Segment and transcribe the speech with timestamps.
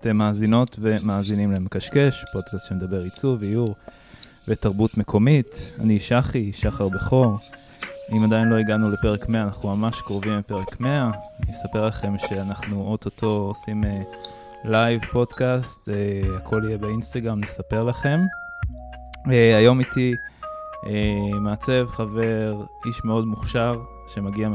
[0.00, 3.74] אתם מאזינות ומאזינים למקשקש, פודקאסט שמדבר עיצוב, איור
[4.48, 5.72] ותרבות מקומית.
[5.80, 7.38] אני שחי, שחר בכור.
[8.12, 11.02] אם עדיין לא הגענו לפרק 100, אנחנו ממש קרובים לפרק 100.
[11.02, 13.80] אני אספר לכם שאנחנו אוטוטו עושים
[14.64, 15.92] live uh, פודקאסט, uh,
[16.36, 18.20] הכל יהיה באינסטגרם, נספר לכם.
[19.24, 20.14] Uh, היום איתי
[20.82, 20.86] uh,
[21.40, 23.74] מעצב, חבר, איש מאוד מוכשר,
[24.14, 24.48] שמגיע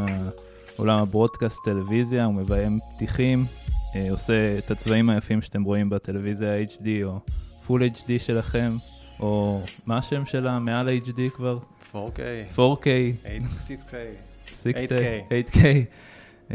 [0.82, 6.64] מעולם ה broadcast טלוויזיה, הוא מביים פתיחים, uh, עושה את הצבעים היפים שאתם רואים בטלוויזיה
[6.64, 7.20] HD או
[7.66, 8.72] פול HD שלכם,
[9.20, 10.60] או מה השם שלה?
[10.60, 11.58] מעל HD כבר?
[11.94, 11.96] 4K.
[12.56, 12.86] 4K.
[13.60, 13.94] 6K.
[14.64, 14.66] 8K.
[15.30, 15.60] 8K.
[16.50, 16.54] Um,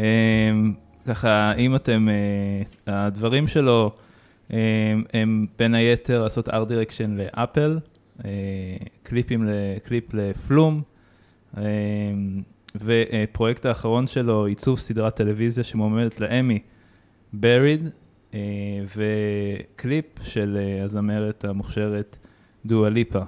[1.07, 3.91] ככה, אם אתם, uh, הדברים שלו
[4.49, 4.53] um,
[5.15, 7.79] הם בין היתר לעשות art direction לאפל,
[8.19, 8.23] uh,
[9.03, 9.49] קליפים,
[9.85, 10.83] קליפ לפלום,
[11.55, 11.59] um,
[12.81, 16.59] ופרויקט האחרון שלו, עיצוב סדרת טלוויזיה שמועמדת לאמי,
[17.33, 17.91] Bride,
[18.33, 18.35] uh,
[18.97, 22.19] וקליפ של uh, הזמרת המוכשרת
[22.67, 23.23] דואה ליפה.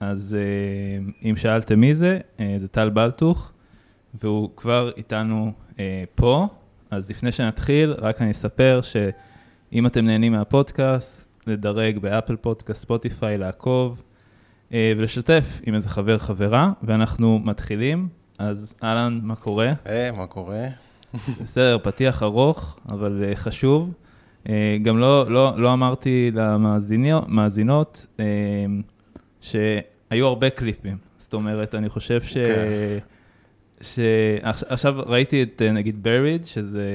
[0.00, 2.18] אז uh, אם שאלתם מי זה,
[2.58, 3.52] זה טל בלטוך,
[4.22, 5.52] והוא כבר איתנו
[6.14, 6.48] פה.
[6.90, 14.02] אז לפני שנתחיל, רק אני אספר שאם אתם נהנים מהפודקאסט, לדרג באפל פודקאסט, ספוטיפיי, לעקוב
[14.70, 18.08] ולשתף עם איזה חבר חברה, ואנחנו מתחילים.
[18.38, 19.72] אז אהלן, מה קורה?
[19.84, 20.66] היי, hey, מה קורה?
[21.42, 23.94] בסדר, פתיח ארוך, אבל uh, חשוב.
[24.44, 24.48] Uh,
[24.82, 28.20] גם לא, לא, לא אמרתי למאזינות, uh,
[29.40, 30.96] שהיו הרבה קליפים.
[31.18, 32.36] זאת אומרת, אני חושב ש...
[32.36, 33.14] Okay.
[33.82, 36.90] שעכשיו ראיתי את נגיד בריד, שזה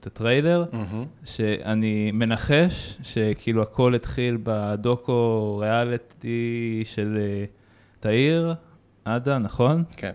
[0.00, 1.26] את הטריילר, mm-hmm.
[1.26, 7.18] שאני מנחש שכאילו הכל התחיל בדוקו ריאליטי של
[8.00, 8.54] תאיר,
[9.04, 9.84] עדה, נכון?
[9.96, 10.12] כן.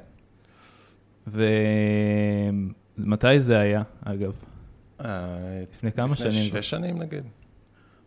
[1.31, 4.35] ומתי זה היה, אגב?
[4.99, 6.47] לפני כמה לפני שנים?
[6.47, 7.23] לפני שש שנים נגיד,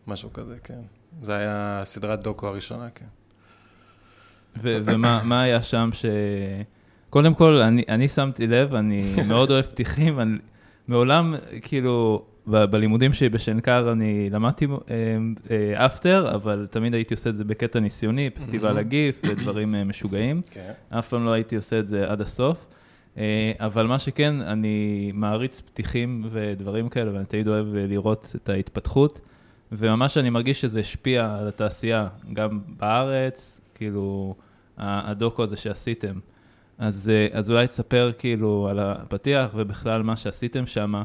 [0.06, 0.80] משהו כזה, כן.
[1.22, 3.06] זה היה סדרת דוקו הראשונה, כן.
[4.62, 6.04] ומה היה שם ש...
[7.10, 10.38] קודם כל, אני, אני שמתי לב, אני מאוד אוהב פתיחים, אני
[10.88, 14.66] מעולם, כאילו, ב, בלימודים שלי בשנקר אני למדתי
[15.74, 20.42] אפטר, אה, אבל תמיד הייתי עושה את זה בקטע ניסיוני, פסטיבל הגיף ודברים אה, משוגעים.
[20.50, 20.72] כן.
[20.88, 22.66] אף פעם לא הייתי עושה את זה עד הסוף.
[23.18, 29.20] אה, אבל מה שכן, אני מעריץ פתיחים ודברים כאלה, ואני תמיד אוהב לראות את ההתפתחות,
[29.72, 34.34] וממש אני מרגיש שזה השפיע על התעשייה, גם בארץ, כאילו,
[34.78, 36.18] הדוקו הזה שעשיתם.
[36.78, 41.02] אז, אז אולי תספר כאילו על הפתיח ובכלל מה שעשיתם שם,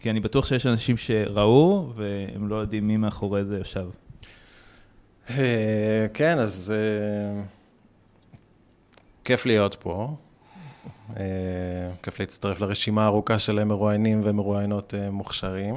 [0.00, 3.86] כי אני בטוח שיש אנשים שראו והם לא יודעים מי מאחורי זה יושב.
[6.14, 6.74] כן, אז
[9.24, 10.16] כיף להיות פה.
[12.02, 15.74] כיף להצטרף לרשימה הארוכה של מרואיינים ומרואיינות מוכשרים.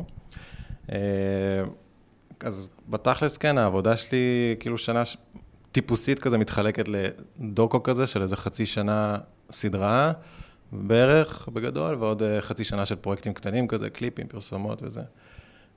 [2.40, 5.04] אז בתכלס, כן, העבודה שלי, כאילו שנה,
[5.72, 6.86] טיפוסית כזה מתחלקת
[7.40, 9.18] לדוקו כזה של איזה חצי שנה
[9.52, 10.12] סדרה
[10.72, 15.02] בערך, בגדול, ועוד חצי שנה של פרויקטים קטנים כזה, קליפים, פרסומות וזה.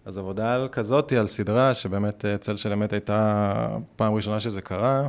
[0.05, 5.09] אז עבודה על כזאתי, על סדרה, שבאמת צל של אמת הייתה פעם ראשונה שזה קרה.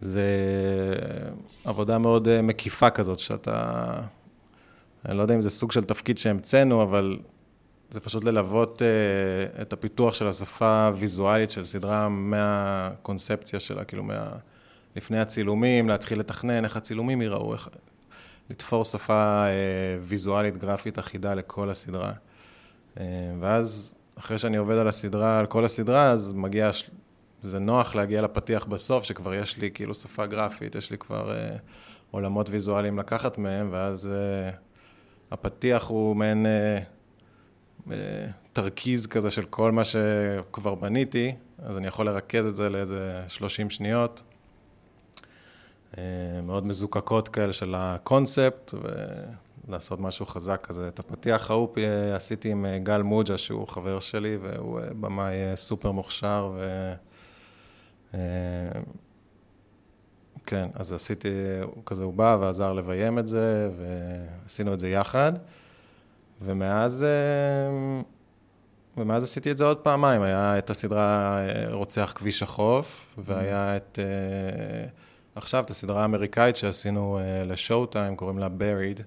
[0.00, 0.22] זה
[1.64, 3.92] עבודה מאוד מקיפה כזאת, שאתה...
[5.04, 7.18] אני לא יודע אם זה סוג של תפקיד שהמצאנו, אבל
[7.90, 14.28] זה פשוט ללוות uh, את הפיתוח של השפה הוויזואלית של סדרה מהקונספציה שלה, כאילו מה...
[14.96, 17.68] לפני הצילומים, להתחיל לתכנן איך הצילומים ייראו, איך...
[18.50, 19.48] לתפור שפה uh,
[20.02, 22.12] ויזואלית, גרפית, אחידה לכל הסדרה.
[23.40, 26.70] ואז, אחרי שאני עובד על הסדרה, על כל הסדרה, אז מגיע,
[27.42, 31.58] זה נוח להגיע לפתיח בסוף, שכבר יש לי כאילו שפה גרפית, יש לי כבר uh,
[32.10, 34.56] עולמות ויזואליים לקחת מהם, ואז uh,
[35.30, 36.46] הפתיח הוא מעין...
[36.46, 36.84] Uh,
[38.52, 43.70] תרכיז כזה של כל מה שכבר בניתי, אז אני יכול לרכז את זה לאיזה 30
[43.70, 44.22] שניות.
[46.42, 48.74] מאוד מזוקקות כאלה של הקונספט,
[49.68, 50.88] ולעשות משהו חזק כזה.
[50.88, 51.68] את הפתיח ההוא
[52.14, 56.92] עשיתי עם גל מוג'ה, שהוא חבר שלי, והוא במאי סופר מוכשר, ו...
[60.46, 61.28] כן, אז עשיתי,
[61.86, 65.32] כזה הוא בא ועזר לביים את זה, ועשינו את זה יחד.
[66.42, 67.06] ומאז,
[68.96, 71.38] ומאז עשיתי את זה עוד פעמיים, היה את הסדרה
[71.70, 73.98] רוצח כביש החוף, והיה את,
[75.34, 79.00] עכשיו את הסדרה האמריקאית שעשינו לשואו טיים, קוראים לה בריד,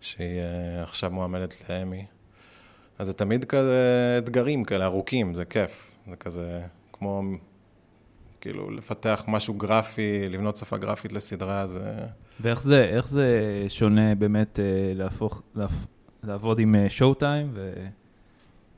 [0.00, 0.40] שהיא
[0.82, 2.06] עכשיו מועמדת לאמי.
[2.98, 6.60] אז זה תמיד כזה אתגרים כאלה ארוכים, זה כיף, זה כזה
[6.92, 7.22] כמו,
[8.40, 11.94] כאילו, לפתח משהו גרפי, לבנות שפה גרפית לסדרה, זה...
[12.40, 14.58] ואיך זה, איך זה שונה באמת
[14.94, 15.86] להפוך, להפוך...
[16.22, 17.54] לעבוד עם שואו טיים,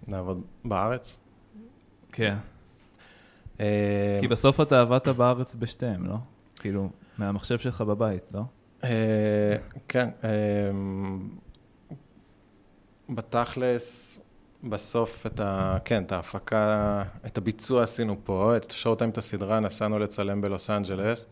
[0.09, 1.21] לעבוד בארץ.
[2.13, 2.37] כן.
[3.61, 6.17] אה, כי בסוף אתה עבדת בארץ בשתיהם, לא?
[6.61, 8.43] כאילו, מהמחשב שלך בבית, לא?
[8.85, 9.57] אה,
[9.89, 10.31] כן, אה,
[13.09, 14.21] בתכלס,
[14.65, 15.77] בסוף את ה...
[15.85, 21.27] כן, את ההפקה, את הביצוע עשינו פה, את שואו-טיים, את הסדרה, נסענו לצלם בלוס אנג'לס,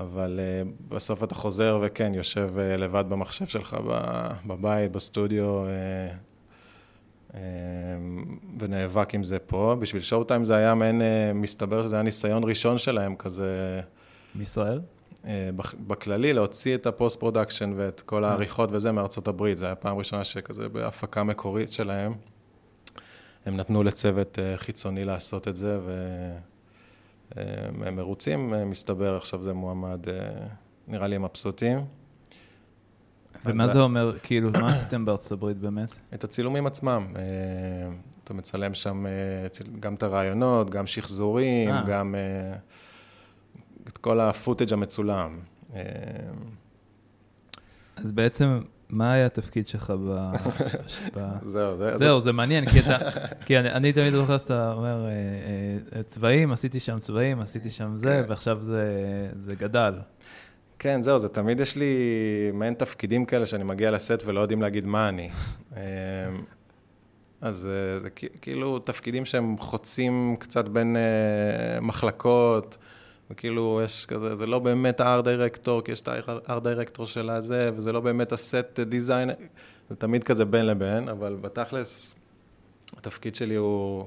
[0.00, 5.64] אבל אה, בסוף אתה חוזר וכן, יושב אה, לבד במחשב שלך ב- בבית, בסטודיו,
[7.34, 7.40] אה,
[8.58, 9.76] ונאבק עם זה פה.
[9.78, 11.02] בשביל שואו-טיים זה היה מעין,
[11.34, 13.80] מסתבר שזה היה ניסיון ראשון שלהם כזה.
[14.34, 14.80] מישראל?
[15.56, 19.58] בכ- בכללי, להוציא את ה post production ואת כל העריכות וזה מארצות הברית.
[19.58, 22.12] זו הייתה פעם ראשונה שכזה בהפקה מקורית שלהם.
[23.46, 25.80] הם נתנו לצוות אה, חיצוני לעשות את זה,
[27.36, 30.46] והם מרוצים, אה, מסתבר, עכשיו זה מועמד, אה,
[30.88, 31.78] נראה לי הם מבסוטים.
[33.44, 35.90] ומה זה אומר, כאילו, מה עשיתם בארצות הברית באמת?
[36.14, 37.06] את הצילומים עצמם.
[38.24, 39.04] אתה מצלם שם
[39.80, 41.70] גם את הרעיונות, גם שחזורים.
[41.86, 42.14] גם
[43.88, 45.38] את כל הפוטאג' המצולם.
[47.96, 48.60] אז בעצם,
[48.90, 50.32] מה היה התפקיד שלך ב...
[51.52, 51.96] זהו, זה...
[51.96, 52.98] זהו, זה מעניין, כי אתה,
[53.46, 55.10] כי אני, אני תמיד זוכר שאתה אומר, אה,
[55.98, 58.30] אה, צבעים, עשיתי שם צבעים, עשיתי שם זה, כן.
[58.30, 58.84] ועכשיו זה,
[59.36, 59.94] זה גדל.
[60.78, 61.94] כן, זהו, זה תמיד יש לי
[62.54, 65.30] מעין תפקידים כאלה שאני מגיע לסט ולא יודעים להגיד מה אני.
[65.76, 65.82] אה,
[67.40, 72.76] אז אה, זה כאילו תפקידים שהם חוצים קצת בין אה, מחלקות,
[73.30, 77.70] וכאילו יש כזה, זה לא באמת הארט דירקטור, כי יש את הארט דירקטור של הזה,
[77.76, 79.30] וזה לא באמת הסט דיזיין,
[79.90, 82.14] זה תמיד כזה בין לבין, אבל בתכלס,
[82.96, 84.06] התפקיד שלי הוא...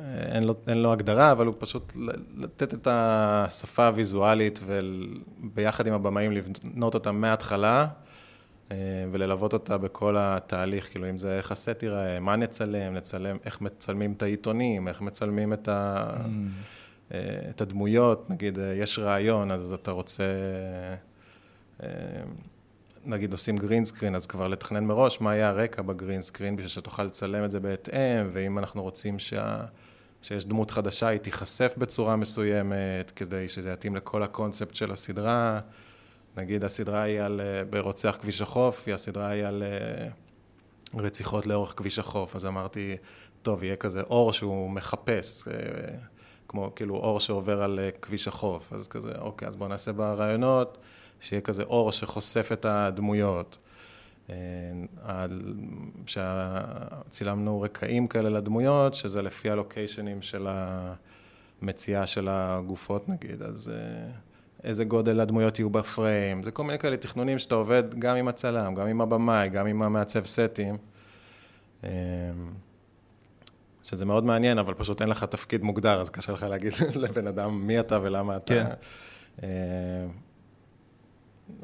[0.00, 0.04] אה,
[0.34, 1.92] אין לו, אין לו הגדרה, אבל הוא פשוט
[2.36, 7.86] לתת את השפה הוויזואלית וביחד עם הבמאים לבנות אותה מההתחלה
[8.72, 8.76] אה,
[9.12, 14.12] וללוות אותה בכל התהליך, כאילו אם זה איך הסט ייראה, מה נצלם, נצלם, איך מצלמים
[14.12, 16.26] את העיתונים, איך מצלמים את, ה, אה,
[17.50, 20.24] את הדמויות, נגיד אה, יש רעיון, אז אתה רוצה,
[21.82, 21.88] אה,
[23.04, 27.02] נגיד עושים גרין סקרין, אז כבר לתכנן מראש מה יהיה הרקע בגרין סקרין, בשביל שתוכל
[27.02, 29.64] לצלם את זה בהתאם, ואם אנחנו רוצים שה...
[30.22, 35.60] שיש דמות חדשה, היא תיחשף בצורה מסוימת, כדי שזה יתאים לכל הקונספט של הסדרה.
[36.36, 40.08] נגיד הסדרה היא על, אה, ברוצח כביש החוף, היא הסדרה היא על אה,
[41.00, 42.96] רציחות לאורך כביש החוף, אז אמרתי,
[43.42, 45.54] טוב, יהיה כזה אור שהוא מחפש, אה,
[46.48, 50.78] כמו כאילו אור שעובר על אה, כביש החוף, אז כזה, אוקיי, אז בואו נעשה ברעיונות,
[51.20, 53.58] שיהיה כזה אור שחושף את הדמויות.
[54.30, 55.26] אה,
[56.06, 60.48] שצילמנו רקעים כאלה לדמויות, שזה לפי הלוקיישנים של
[61.62, 64.10] המציאה של הגופות נגיד, אז אה,
[64.64, 68.74] איזה גודל הדמויות יהיו בפריים, זה כל מיני כאלה תכנונים שאתה עובד גם עם הצלם,
[68.74, 70.76] גם עם הבמאי, גם עם המעצב סטים.
[73.88, 77.66] שזה מאוד מעניין, אבל פשוט אין לך תפקיד מוגדר, אז קשה לך להגיד לבן אדם
[77.66, 78.54] מי אתה ולמה אתה.
[78.54, 78.66] כן.
[79.42, 79.48] אה,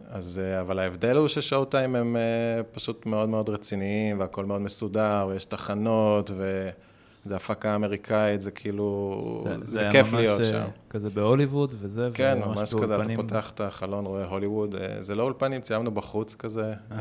[0.08, 5.26] אז, אה, אבל ההבדל הוא ששואו-טיים הם אה, פשוט מאוד מאוד רציניים, והכל מאוד מסודר,
[5.28, 10.66] ויש תחנות, וזה הפקה אמריקאית, זה כאילו, זה, היה כיף ממש, להיות שם.
[10.90, 13.16] כזה בהוליווד וזה, כן, וממש ממש כזה, אתה באולפנים.
[13.16, 16.74] פותח את החלון, רואה הוליווד, זה לא אולפנים, ציימנו בחוץ כזה.
[16.92, 16.98] אה.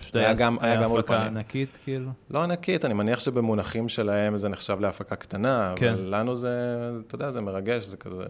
[0.00, 1.26] פשוט היה היה, גם- היה גם הפקה.
[1.26, 2.10] ענקית, כאילו.
[2.30, 5.92] לא ענקית, אני מניח שבמונחים שלהם זה נחשב להפקה קטנה, כן.
[5.92, 6.50] אבל לנו זה,
[7.06, 8.24] אתה יודע, זה מרגש, זה כזה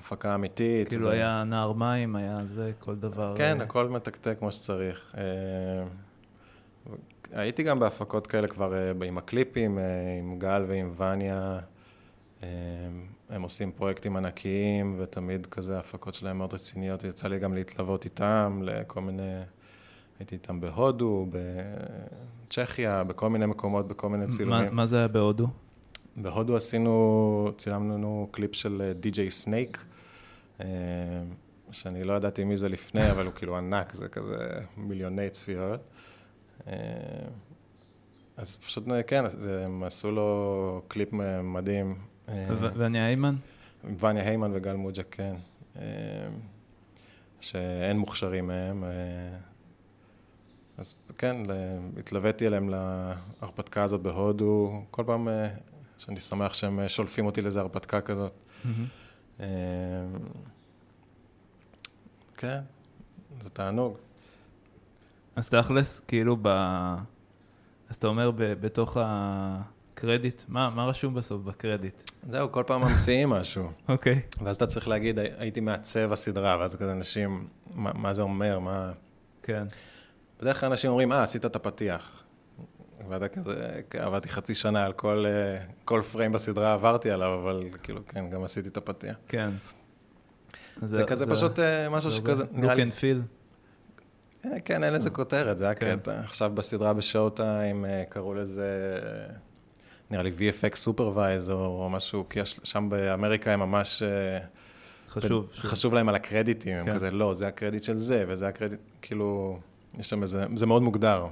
[0.00, 0.88] הפקה אמיתית.
[0.88, 3.34] כאילו ו- היה נער מים, היה זה, כל דבר.
[3.36, 5.14] כן, אה, הכל מתקתק כמו שצריך.
[5.18, 5.22] אה,
[7.32, 9.78] הייתי גם בהפקות כאלה כבר אה, עם הקליפים,
[10.18, 11.58] עם גל ועם וניה.
[13.30, 17.04] הם עושים פרויקטים ענקיים, ותמיד כזה ההפקות שלהם מאוד רציניות.
[17.04, 19.40] יצא לי גם להתלוות איתם לכל מיני...
[20.18, 21.26] הייתי איתם בהודו,
[22.48, 24.74] בצ'כיה, בכל מיני מקומות, בכל מיני צילומים.
[24.74, 25.46] מה זה היה בהודו?
[26.16, 29.84] בהודו עשינו, צילמנו קליפ של די.ג'יי סנייק,
[30.60, 30.66] אה,
[31.70, 34.36] שאני לא ידעתי מי זה לפני, אבל הוא כאילו ענק, זה כזה
[34.76, 35.80] מיליוני צפיות.
[36.68, 36.72] אה,
[38.36, 39.24] אז פשוט, אה, כן,
[39.64, 41.08] הם עשו לו קליפ
[41.42, 41.96] מדהים.
[42.28, 43.34] אה, ו- וניה היימן?
[43.84, 45.34] עם וניה היימן וגל מוג'ה, כן.
[45.76, 45.82] אה,
[47.40, 48.84] שאין מוכשרים מהם.
[50.78, 51.36] אז כן,
[51.98, 54.82] התלוויתי אליהם להרפתקה הזאת בהודו.
[54.90, 55.48] כל פעם אה,
[55.98, 58.32] שאני שמח שהם אה, שולפים אותי לאיזו הרפתקה כזאת.
[59.40, 59.46] אה,
[62.36, 62.60] כן,
[63.40, 63.96] זה תענוג.
[65.36, 66.46] אז תכלס, כאילו ב...
[67.88, 72.10] אז אתה אומר ב- בתוך הקרדיט, מה, מה רשום בסוף בקרדיט?
[72.28, 73.70] זהו, כל פעם ממציאים משהו.
[73.88, 74.20] אוקיי.
[74.44, 78.58] ואז אתה צריך להגיד, "הי- הייתי מעצב הסדרה, ואז כזה אנשים, מה, מה זה אומר,
[78.58, 78.92] מה...
[79.42, 79.66] כן.
[80.40, 82.22] בדרך כלל אנשים אומרים, אה, עשית את הפתיח.
[83.08, 87.64] ואתה כזה, כן, עבדתי חצי שנה על כל, אה, כל frame בסדרה, עברתי עליו, אבל
[87.82, 89.16] כאילו, כן, גם עשיתי את הפתיח.
[89.28, 89.50] כן.
[90.82, 92.82] זה, כזה פשוט אה, משהו שכזה, נראה לי...
[92.82, 93.22] look and feel.
[94.64, 95.86] כן, אין לזה כותרת, זה כן.
[95.86, 96.20] הקטע.
[96.20, 98.98] עכשיו בסדרה בשואו טיים קראו לזה,
[100.10, 104.02] נראה לי VFX supervise או משהו, כי שם באמריקה הם ממש...
[104.02, 104.38] אה,
[105.08, 105.48] חשוב.
[105.52, 106.94] חשוב להם על הקרדיטים, הם כן.
[106.94, 109.58] כזה, לא, זה הקרדיט של זה, וזה הקרדיט, כאילו,
[109.98, 111.26] יש שם איזה, זה מאוד מוגדר.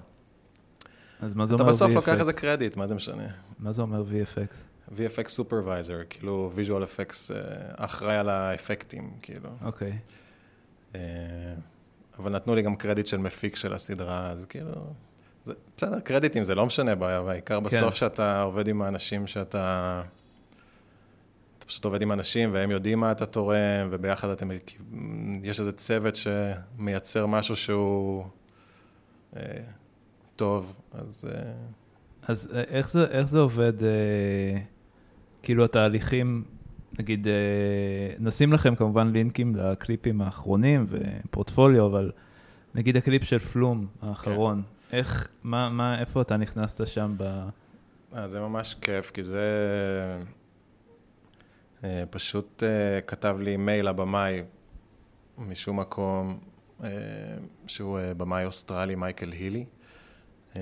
[1.20, 2.20] אז מה אז זה אתה אומר בסוף לוקח VFX?
[2.20, 3.26] איזה קרדיט, מה זה משנה?
[3.58, 4.54] מה זה אומר VFX?
[4.96, 7.40] VFX supervisor, כאילו visual effects, אה,
[7.76, 9.50] אחראי על האפקטים, כאילו.
[9.64, 9.98] אוקיי.
[10.94, 11.00] אה,
[12.18, 14.72] אבל נתנו לי גם קרדיט של מפיק של הסדרה, אז כאילו,
[15.44, 20.02] זה, בסדר, קרדיטים זה לא משנה בעיה, והעיקר בסוף שאתה עובד עם האנשים שאתה...
[21.58, 24.50] אתה פשוט עובד עם אנשים והם יודעים מה אתה תורם, וביחד אתם...
[25.42, 28.24] יש איזה צוות שמייצר משהו שהוא
[30.36, 31.28] טוב, אז...
[31.34, 31.52] אה,
[32.28, 34.60] אז אה, איך זה, איך זה עובד, אה,
[35.42, 36.44] כאילו התהליכים,
[36.98, 37.32] נגיד, אה,
[38.18, 42.12] נשים לכם כמובן לינקים לקליפים האחרונים ופורטפוליו, אבל
[42.74, 44.96] נגיד הקליפ של פלום האחרון, כן.
[44.96, 47.48] איך, מה, מה, איפה אתה נכנסת שם ב...
[48.16, 49.42] אה, זה ממש כיף, כי זה...
[51.84, 54.42] אה, פשוט אה, כתב לי מייל הבמאי
[55.38, 56.53] משום מקום, אה,
[57.66, 59.64] שהוא אה, במאי אוסטרלי, מייקל הילי.
[60.56, 60.60] אה,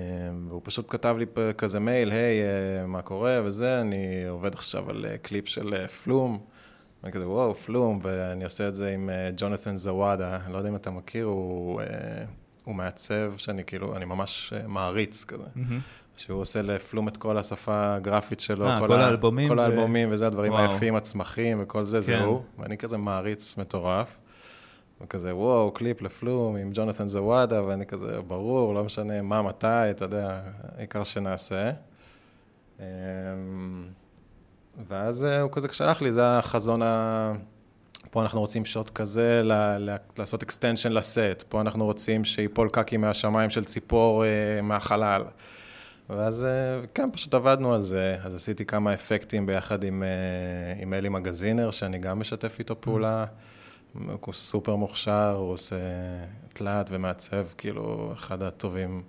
[0.49, 1.25] והוא פשוט כתב לי
[1.57, 3.97] כזה מייל, היי, אה, מה קורה וזה, אני
[4.29, 6.39] עובד עכשיו על אה, קליפ של אה, פלום.
[7.03, 10.69] ואני כזה, וואו, פלום, ואני עושה את זה עם אה, ג'ונתן זוואדה, אני לא יודע
[10.69, 11.85] אם אתה מכיר, הוא, אה,
[12.63, 15.43] הוא מעצב שאני כאילו, אני ממש אה, מעריץ כזה.
[16.17, 20.09] שהוא עושה לפלום את כל השפה הגרפית שלו, אה, כל ה- האלבומים כל ו- האלבומים
[20.11, 20.71] וזה, הדברים וואו.
[20.71, 22.19] היפים, הצמחים וכל זה, זה כן.
[22.23, 22.41] הוא.
[22.59, 24.17] ואני כזה מעריץ מטורף.
[25.03, 30.05] וכזה, וואו, קליפ לפלום עם ג'ונתן זוואדה, ואני כזה, ברור, לא משנה מה, מתי, אתה
[30.05, 30.41] יודע,
[30.77, 31.71] העיקר שנעשה.
[32.79, 32.85] אמ,
[34.87, 37.33] ואז אה, הוא כזה שלח לי, זה החזון ה...
[38.11, 43.49] פה אנחנו רוצים שוט כזה, ל- לעשות extension לסט, פה אנחנו רוצים שיפול קקי מהשמיים
[43.49, 45.23] של ציפור אה, מהחלל.
[46.09, 50.03] ואז אה, כן, פשוט עבדנו על זה, אז עשיתי כמה אפקטים ביחד עם,
[50.81, 53.25] עם אלי מגזינר, שאני גם משתף איתו פעולה.
[53.93, 55.75] הוא סופר מוכשר, הוא עושה
[56.53, 59.03] תלת ומעצב, כאילו, אחד הטובים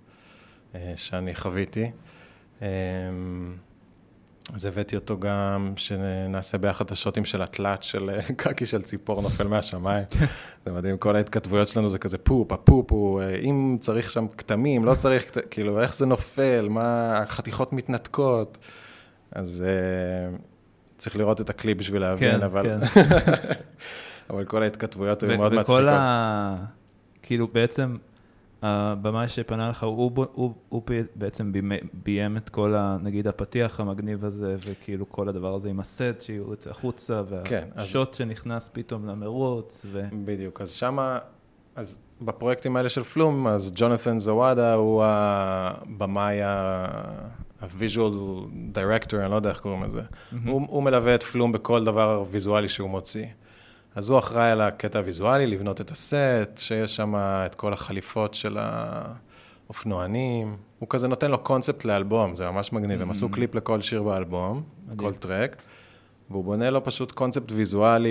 [0.75, 1.91] אה, שאני חוויתי.
[2.63, 2.69] אה,
[4.55, 9.23] אז הבאתי אותו גם, שנעשה ביחד את השוטים של התלת של אה, קקי של ציפור
[9.23, 10.05] נופל מהשמיים.
[10.65, 14.85] זה מדהים, כל ההתכתבויות שלנו זה כזה poop, ה poop הוא, אם צריך שם כתמים,
[14.85, 18.59] לא צריך, כאילו, איך זה נופל, מה, החתיכות מתנתקות.
[19.33, 19.65] אז
[20.97, 22.79] צריך לראות את הקליפ בשביל להבין, כן, אבל...
[22.95, 23.01] כן.
[24.31, 25.85] אבל כל ההתכתבויות היו מאוד וכל מצחיקות.
[25.89, 26.57] ה...
[27.23, 27.97] כאילו בעצם,
[28.63, 30.83] הבמאי שפנה לך, הוא, הוא, הוא, הוא
[31.15, 31.53] בעצם
[31.93, 36.71] ביים את כל, ה, נגיד, הפתיח המגניב הזה, וכאילו כל הדבר הזה עם הסט שיוצא
[36.71, 40.03] החוצה, כן, והשוט שנכנס פתאום למרוץ, ו...
[40.25, 41.19] בדיוק, אז שמה,
[41.77, 48.15] אז בפרויקטים האלה של פלום, אז ג'ונתן זוואדה הוא הבמאי, ה-visual
[48.75, 50.03] director, אני לא יודע איך קוראים לזה.
[50.47, 53.27] הוא, הוא מלווה את פלום בכל דבר ויזואלי שהוא מוציא.
[53.95, 58.59] אז הוא אחראי על הקטע הוויזואלי, לבנות את הסט, שיש שם את כל החליפות של
[59.67, 60.57] האופנוענים.
[60.79, 63.03] הוא כזה נותן לו קונספט לאלבום, זה ממש מגניב.
[63.03, 64.99] הם עשו קליפ לכל שיר באלבום, מדהים.
[64.99, 65.57] כל track,
[66.31, 68.11] והוא בונה לו פשוט קונספט ויזואלי,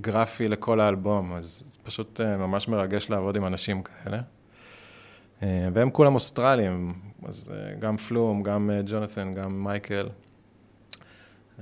[0.00, 4.20] גרפי לכל האלבום, אז זה פשוט אה, ממש מרגש לעבוד עם אנשים כאלה.
[5.42, 10.08] אה, והם כולם אוסטרלים, אז אה, גם פלום, גם ג'ונתן, גם מייקל.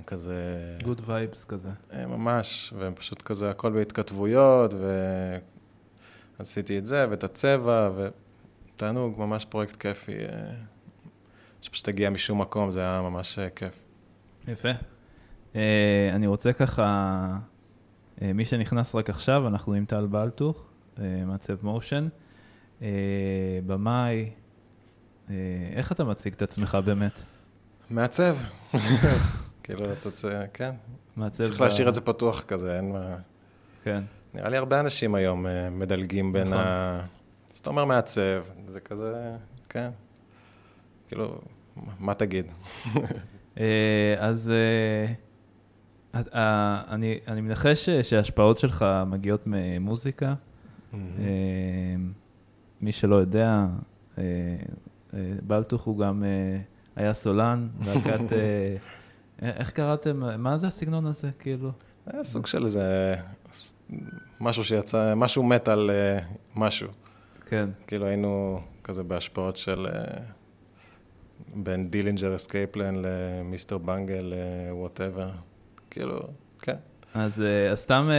[0.07, 0.77] כזה...
[0.83, 1.69] good vibes כזה.
[2.07, 4.75] ממש, והם פשוט כזה, הכל בהתכתבויות,
[6.39, 10.55] ועשיתי את זה, ואת הצבע, ותענוג, ממש פרויקט כיפי, אה,
[11.63, 13.83] שפשוט הגיע משום מקום, זה היה ממש אה, כיף.
[14.49, 14.71] יפה.
[15.57, 17.39] אה, אני רוצה ככה,
[18.21, 20.65] מי שנכנס רק עכשיו, אנחנו עם טל בלטוך,
[21.27, 22.09] מעצב מושן,
[23.67, 24.31] במאי,
[25.73, 27.23] איך אתה מציג את עצמך באמת?
[27.91, 28.37] מעצב.
[29.77, 30.75] כאילו, אתה כן,
[31.17, 31.45] מעצב...
[31.45, 33.17] צריך להשאיר את זה פתוח כזה, אין מה...
[33.85, 34.03] כן.
[34.35, 36.65] נראה לי הרבה אנשים היום אה, מדלגים בין נכון.
[36.67, 37.01] ה...
[37.53, 39.37] אז אתה אומר מעצב, זה כזה,
[39.69, 39.91] כן.
[41.09, 41.41] כאילו,
[41.99, 42.47] מה תגיד?
[43.59, 44.51] אה, אז
[46.15, 50.35] אה, אני אני מנחש שההשפעות שלך מגיעות ממוזיקה.
[52.81, 53.67] מי שלא יודע,
[55.43, 56.25] בלטוך הוא גם
[56.97, 58.33] היה סולן, להקת...
[59.43, 60.23] אה, איך קראתם?
[60.43, 61.73] מה זה הסגנון הזה, כאילו?
[62.07, 63.15] היה סוג של איזה...
[64.41, 66.19] משהו שיצא, משהו מת על אה,
[66.57, 66.89] משהו.
[67.47, 67.69] כן.
[67.87, 69.87] כאילו היינו כזה בהשפעות של...
[69.87, 70.23] אה,
[71.55, 73.79] בין Dillinger Escape Plan ל Mr.
[73.79, 74.33] Bungle,
[74.71, 75.31] whatever.
[75.91, 76.21] כאילו,
[76.61, 76.77] כן.
[77.15, 78.11] אז, אז סתם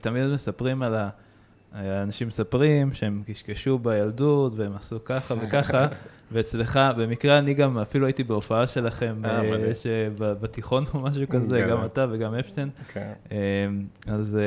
[0.00, 1.08] תמיד מספרים על ה...
[1.76, 5.86] אנשים מספרים שהם קשקשו בילדות והם עשו ככה וככה,
[6.32, 9.42] ואצלך, במקרה אני גם אפילו הייתי בהופעה שלכם, אה,
[10.18, 12.70] בתיכון או משהו כזה, גם אתה וגם אפשטיין.
[12.88, 13.12] כן.
[14.06, 14.38] אז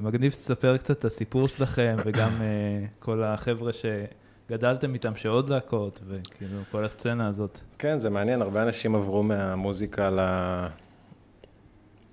[0.00, 2.30] מגניב שתספר קצת את הסיפור שלכם, וגם
[2.98, 7.60] כל החבר'ה שגדלתם איתם, שעוד להקות, וכאילו כל הסצנה הזאת.
[7.78, 10.20] כן, זה מעניין, הרבה אנשים עברו מהמוזיקה ל...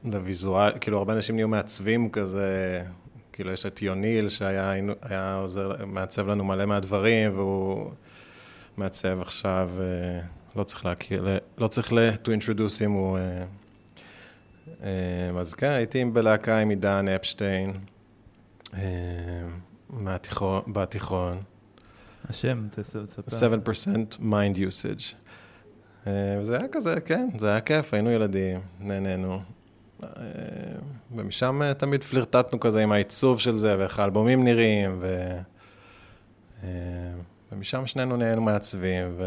[0.03, 2.84] לוויזואל, כאילו הרבה אנשים נהיו מעצבים כזה,
[3.38, 7.91] כאילו יש את יוניל שהיה עוזר, מעצב לנו מלא מהדברים, והוא
[8.77, 10.20] מעצב עכשיו, אה,
[10.56, 11.27] לא צריך להכיר,
[11.58, 13.17] לא צריך ל- to introduce him, הוא...
[13.17, 13.44] אה,
[14.84, 17.74] אה, אז כן, הייתי בלהקה עם עידן אפשטיין,
[19.89, 21.41] מהתיכון, בתיכון.
[22.29, 23.58] השם, תספר.
[23.58, 25.15] 7% mind usage.
[26.41, 29.39] וזה היה כזה, כן, זה היה כיף, היינו ילדים, נהנינו.
[30.04, 30.10] אה,
[31.16, 35.38] ומשם אה, תמיד פלירטטנו כזה עם העיצוב של זה, ואיך האלבומים נראים, ו...
[36.63, 36.70] אה,
[37.51, 39.18] ומשם שנינו נהיינו מעצבים,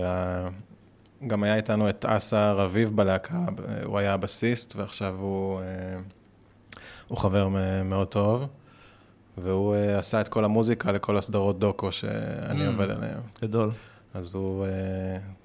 [1.23, 3.45] וגם היה איתנו את אסא רביב בלהקה,
[3.85, 5.61] הוא היה הבסיסט, ועכשיו הוא,
[7.09, 7.49] הוא חבר
[7.85, 8.47] מאוד טוב,
[9.39, 13.21] והוא עשה את כל המוזיקה לכל הסדרות דוקו שאני mm, עובד עליהן.
[13.43, 13.71] גדול.
[14.15, 14.67] אז הוא,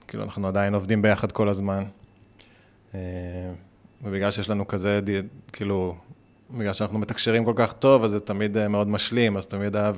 [0.08, 1.84] כאילו, אנחנו עדיין עובדים ביחד כל הזמן.
[4.06, 5.00] ובגלל שיש לנו כזה,
[5.54, 5.96] כאילו,
[6.52, 9.92] בגלל שאנחנו מתקשרים כל כך טוב, אז זה תמיד אה, מאוד משלים, אז תמיד, ה...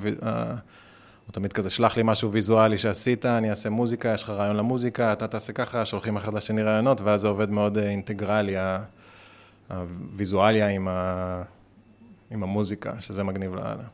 [1.26, 5.12] הוא תמיד כזה, שלח לי משהו ויזואלי שעשית, אני אעשה מוזיקה, יש לך רעיון למוזיקה,
[5.12, 8.54] אתה תעשה ככה, שולחים אחד לשני רעיונות, ואז זה עובד מאוד אה, אינטגרלי,
[9.70, 11.42] הוויזואליה עם, ה...
[12.30, 13.84] עם המוזיקה, שזה מגניב לאללה.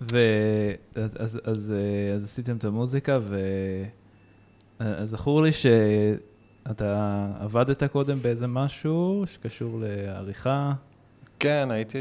[0.00, 3.18] ואז אז, אז, אה, אז עשיתם את המוזיקה,
[4.80, 5.66] וזכור לי ש...
[6.70, 10.72] אתה עבדת קודם באיזה משהו שקשור לעריכה?
[11.38, 11.98] כן, הייתי,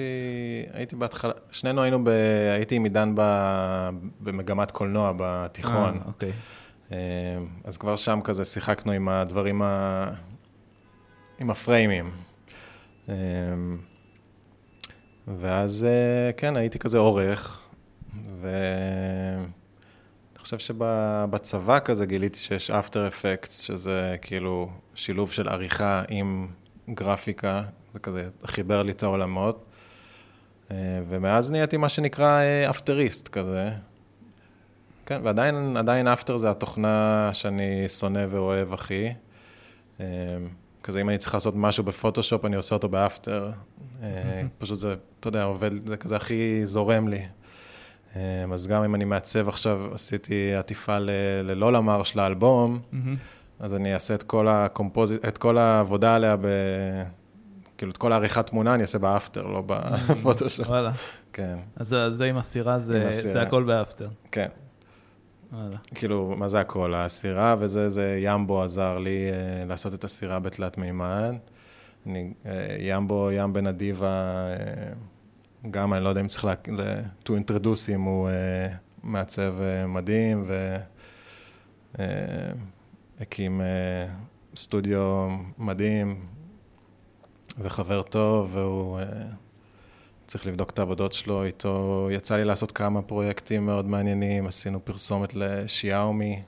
[0.73, 2.09] הייתי בהתחלה, שנינו היינו, ב,
[2.55, 3.21] הייתי עם עידן ב,
[4.19, 5.97] במגמת קולנוע בתיכון.
[5.97, 6.31] אה, אוקיי.
[6.91, 6.97] אמ,
[7.63, 10.05] אז כבר שם כזה שיחקנו עם הדברים, ה,
[11.39, 12.11] עם הפריימים.
[13.09, 13.13] אמ,
[15.27, 17.61] ואז, אה, כן, הייתי כזה עורך,
[18.41, 18.49] ו...
[20.55, 26.47] חושב שבצבא כזה גיליתי שיש אפטר אפקטס, שזה כאילו שילוב של עריכה עם
[26.89, 29.65] גרפיקה, זה כזה חיבר לי את העולמות.
[30.71, 30.75] אה,
[31.09, 33.69] ומאז נהייתי מה שנקרא אפטריסט כזה.
[35.05, 39.13] כן, ועדיין עדיין אפטר זה התוכנה שאני שונא ואוהב הכי.
[39.99, 40.05] אה,
[40.83, 43.51] כזה אם אני צריך לעשות משהו בפוטושופ, אני עושה אותו באפטר.
[44.03, 47.21] אה, פשוט זה, אתה יודע, עובד, זה כזה הכי זורם לי.
[48.15, 50.99] אמ, אז גם אם אני מעצב עכשיו, עשיתי עטיפה
[51.43, 52.79] ללא למר של האלבום,
[53.59, 56.45] אז אני אעשה את כל ה composite, את כל העבודה עליה ב...
[57.77, 60.67] כאילו, את כל העריכת תמונה אני אעשה ב After, לא בפוטושופ.
[60.67, 60.91] וואלה.
[61.33, 61.57] כן.
[61.75, 64.07] אז זה עם הסירה, זה, זה הכל ב After.
[64.31, 64.47] כן.
[65.53, 65.77] וואלה.
[65.95, 66.93] כאילו, מה זה הכל?
[66.93, 71.35] הסירה וזה, זה ימבו עזר לי uh, לעשות את הסירה בתלת מימד.
[72.07, 72.47] אני, uh,
[72.79, 74.95] ימבו, ים בן אדיבה, uh,
[75.71, 76.49] גם אני לא יודע אם צריך ל...
[77.25, 78.33] to introduce אם הוא uh,
[79.03, 80.49] מעצב uh, מדהים,
[83.19, 86.25] והקים uh, uh, סטודיו מדהים
[87.57, 89.03] וחבר טוב, והוא uh,
[90.27, 92.07] צריך לבדוק את העבודות שלו איתו.
[92.11, 96.41] יצא לי לעשות כמה פרויקטים מאוד מעניינים, עשינו פרסומת לשיאומי.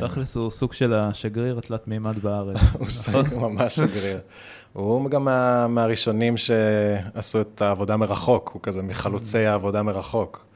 [0.00, 2.56] תכלס הוא סוג של השגריר התלת מימד בארץ.
[2.78, 4.20] הוא סוג ממש שגריר.
[4.72, 10.46] הוא גם מה, מהראשונים שעשו את העבודה מרחוק, הוא כזה מחלוצי העבודה מרחוק.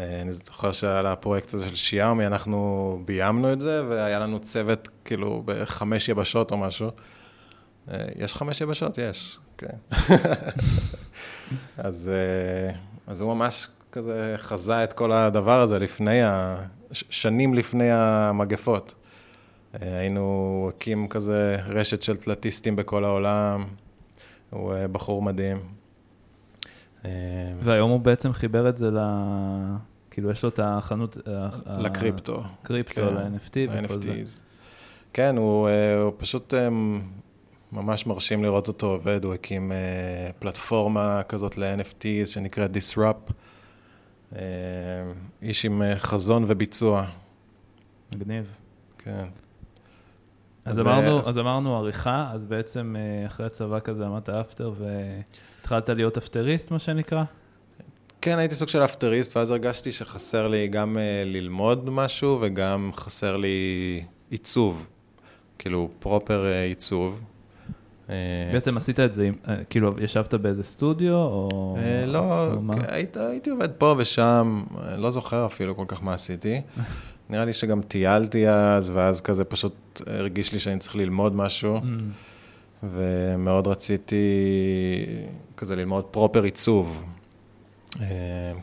[0.00, 4.88] אה, אני זוכר שעל הפרויקט הזה של שיאמי, אנחנו ביימנו את זה, והיה לנו צוות
[5.04, 6.90] כאילו בחמש יבשות או משהו.
[7.90, 8.98] אה, יש חמש יבשות?
[8.98, 9.76] יש, כן.
[11.76, 12.74] אז, אה,
[13.06, 16.56] אז הוא ממש כזה חזה את כל הדבר הזה לפני, ה...
[16.92, 18.94] שנים לפני המגפות.
[19.82, 23.64] אה, היינו הקים כזה רשת של תלתיסטים בכל העולם,
[24.50, 25.58] הוא אה, בחור מדהים.
[27.04, 27.10] אה,
[27.60, 28.98] והיום הוא בעצם חיבר את זה ל...
[30.10, 31.18] כאילו, יש לו את החנות...
[31.78, 32.42] לקריפטו.
[32.62, 34.42] קריפטו, כן, ל-NFT וכל זה.
[35.12, 35.68] כן, הוא,
[36.02, 36.54] הוא פשוט
[37.72, 39.72] ממש מרשים לראות אותו עובד, הוא הקים
[40.38, 43.32] פלטפורמה כזאת ל-NFTs שנקראת Disrupt.
[45.42, 47.06] איש עם חזון וביצוע.
[48.14, 48.56] מגניב.
[48.98, 49.24] כן.
[50.64, 51.28] אז, אז, אמרנו, אז...
[51.28, 56.78] אז אמרנו עריכה, אז בעצם אה, אחרי הצבא כזה אמרת אפטר והתחלת להיות אפטריסט, מה
[56.78, 57.24] שנקרא?
[58.20, 64.04] כן, הייתי סוג של אפטריסט, ואז הרגשתי שחסר לי גם ללמוד משהו וגם חסר לי
[64.30, 64.86] עיצוב,
[65.58, 67.20] כאילו פרופר אה, עיצוב.
[68.10, 68.14] אה,
[68.52, 71.76] בעצם עשית את זה, אה, כאילו, ישבת באיזה סטודיו, או...
[71.78, 72.52] אה, לא?
[72.88, 74.62] היית, הייתי עובד פה ושם,
[74.96, 76.60] לא זוכר אפילו כל כך מה עשיתי.
[77.30, 82.84] נראה לי שגם טיילתי אז, ואז כזה פשוט הרגיש לי שאני צריך ללמוד משהו, Mm,
[82.92, 84.16] ומאוד רציתי
[85.56, 87.02] כזה ללמוד פרופר עיצוב.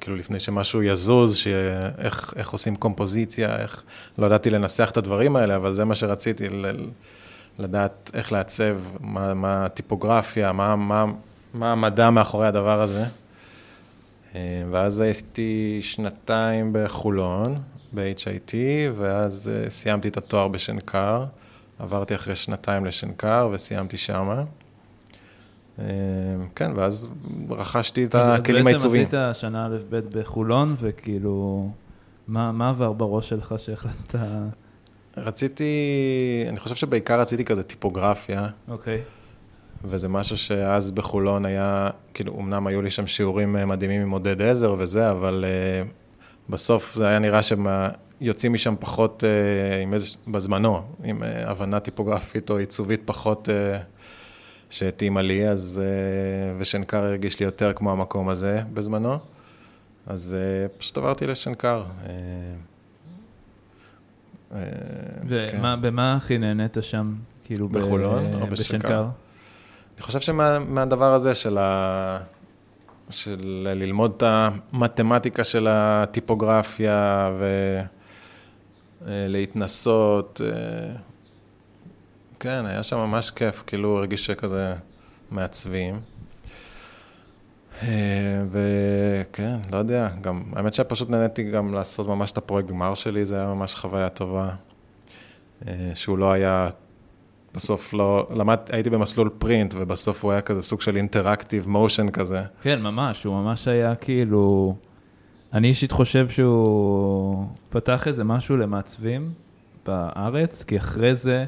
[0.02, 3.84] כאילו לפני שמשהו יזוז, שאיך איך עושים קומפוזיציה, איך...
[4.18, 6.66] לא ידעתי לנסח את הדברים האלה, אבל זה מה שרציתי, ל...
[7.60, 11.06] לדעת איך לעצב, מה, מה הטיפוגרפיה, מה, מה,
[11.54, 13.06] מה המדע מאחורי הדבר הזה.
[14.36, 17.58] אה, ואז הייתי שנתיים בחולון,
[17.94, 18.54] ב-HIT,
[18.96, 21.26] ואז אה, סיימתי את התואר בשנקר.
[21.80, 24.44] עברתי אחרי שנתיים לשנקר וסיימתי שמה.
[25.80, 25.86] אה,
[26.56, 27.08] כן, ואז
[27.50, 29.06] רכשתי את הכלים העיצוביים.
[29.06, 31.70] אז בעצם עשית שנה א' ב' בחולון, וכאילו,
[32.28, 34.20] מה מה עבר בראש שלך שהחלטת...
[35.22, 35.66] רציתי,
[36.50, 39.02] אני חושב שבעיקר רציתי כזה טיפוגרפיה, אוקיי.
[39.84, 44.42] וזה משהו שאז בחולון היה, כאילו, אמנם היו לי שם שיעורים אה, מדהימים עם עודד
[44.42, 45.46] עזר וזה, אבל
[45.84, 45.88] uh,
[46.50, 47.90] בסוף זה היה נראה שהם אה,
[48.22, 53.52] יוצאים משם פחות, uh, עם איזה, בזמנו, עם uh, הבנה טיפוגרפית או עיצובית פחות uh,
[54.70, 59.18] שהתאימה לי, אז, uh, ושנקר הרגיש לי יותר כמו המקום הזה בזמנו,
[60.08, 61.84] אז uh, פשוט עברתי לשנקר.
[62.04, 62.12] Uh,
[65.32, 67.14] uh, ומה, במה הכי נהנית שם?
[67.44, 69.06] כאילו, ב- בחולון או בשנקר?
[69.96, 72.20] אני חושב שמהדבר הזה של, ה...
[73.10, 77.32] של ללמוד את המתמטיקה של הטיפוגרפיה
[79.02, 80.96] ולהתנסות, אה,
[82.40, 84.74] כן, היה שם ממש כיף, כאילו הרגיש שכזה
[85.32, 86.00] מעצבים.
[87.84, 93.26] אה, וכן, לא יודע, גם, האמת שפשוט נהניתי גם לעשות ממש את הפרויקט גמר שלי,
[93.26, 94.54] זה היה ממש חוויה טובה, אה,
[95.94, 96.70] שהוא לא היה
[97.54, 102.42] בסוף לא, למד, הייתי במסלול פרינט, ובסוף הוא היה כזה סוג של אינטראקטיב מושן כזה.
[102.62, 104.76] כן, ממש, הוא ממש היה כאילו...
[105.54, 109.32] אני אישית חושב שהוא פתח איזה משהו למעצבים
[109.86, 111.46] בארץ, כי אחרי זה,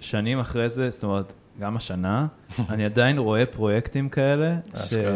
[0.00, 2.26] שנים אחרי זה, זאת אומרת, גם השנה,
[2.70, 5.12] אני עדיין רואה פרויקטים כאלה, אשכרה.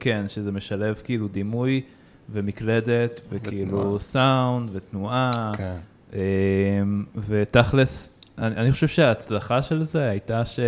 [0.00, 1.82] כן, שזה משלב כאילו דימוי
[2.30, 3.98] ומקלדת, וכאילו ותנועה.
[3.98, 5.52] סאונד ותנועה.
[5.56, 5.76] כן.
[6.14, 6.18] אמ,
[7.16, 10.60] ותכלס, אני, אני חושב שההצלחה של זה הייתה ש...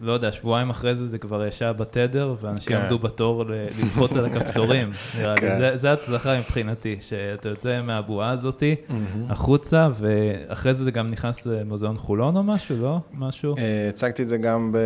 [0.00, 2.82] לא יודע, שבועיים אחרי זה זה כבר ישב בתדר, ואנשים כן.
[2.82, 4.90] עמדו בתור ללחוץ על הכפתורים.
[5.18, 5.58] נראה לי, כן.
[5.58, 8.76] זה- זה הצלחה מבחינתי, שאתה יוצא מהבועה הזאתי
[9.28, 12.98] החוצה, ואחרי זה זה גם נכנס למוזיאון חולון או משהו, לא?
[13.14, 13.54] משהו?
[13.58, 14.78] אה, הצגתי את זה גם ב...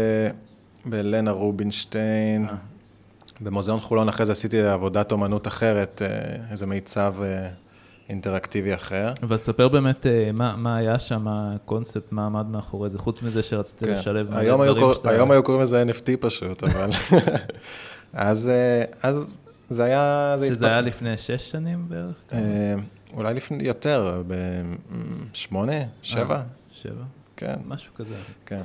[0.87, 2.49] בלנה רובינשטיין.
[2.49, 2.55] אה.
[3.41, 6.09] במוזיאון חולון אחרי זה עשיתי עבודת אומנות אחרת, אה,
[6.51, 7.15] איזה מיצב
[8.09, 9.13] אינטראקטיבי אחר.
[9.23, 13.43] אבל ספר באמת אה, מה, מה היה שם, הקונספט, מה עמד מאחורי זה, חוץ מזה
[13.43, 13.93] שרצית כן.
[13.93, 15.11] לשלב מלא היום היו דברים קור- שאתה...
[15.11, 16.91] היום היו קוראים לזה NFT פשוט, אבל...
[18.13, 19.35] אז, אה, אז
[19.69, 20.35] זה היה...
[20.39, 22.15] שזה התפ- היה לפני שש שנים בערך?
[22.33, 22.75] אה,
[23.15, 27.03] אולי לפני יותר, בשמונה, שבע, שבע?
[27.37, 28.15] כן, משהו כזה.
[28.47, 28.63] כן.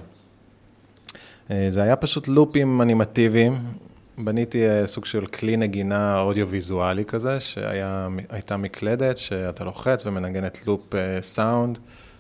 [1.51, 3.63] אה, זה היה פשוט לופים אנימטיביים.
[4.23, 11.21] בניתי אה, סוג של כלי נגינה אודיו-ויזואלי כזה, שהייתה מקלדת שאתה לוחץ ומנגנת לופ אה,
[11.21, 11.77] סאונד,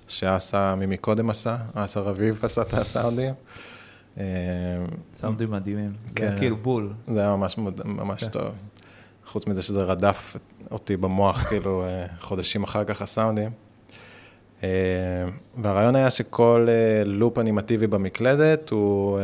[0.07, 3.33] שאסה מי מקודם עשה, אסה רביב עשה את הסאונדים.
[4.17, 4.23] אה,
[5.13, 5.93] סאונדים מדהימים.
[6.01, 6.27] זה כן.
[6.27, 6.93] היה כאילו בול.
[7.07, 8.29] זה היה ממש, ממש כן.
[8.29, 8.51] טוב.
[9.25, 10.35] חוץ מזה שזה רדף
[10.71, 11.85] אותי במוח, כאילו,
[12.19, 13.49] חודשים אחר כך הסאונדים.
[15.57, 16.67] והרעיון היה שכל
[17.05, 19.19] לופ אנימטיבי במקלדת הוא,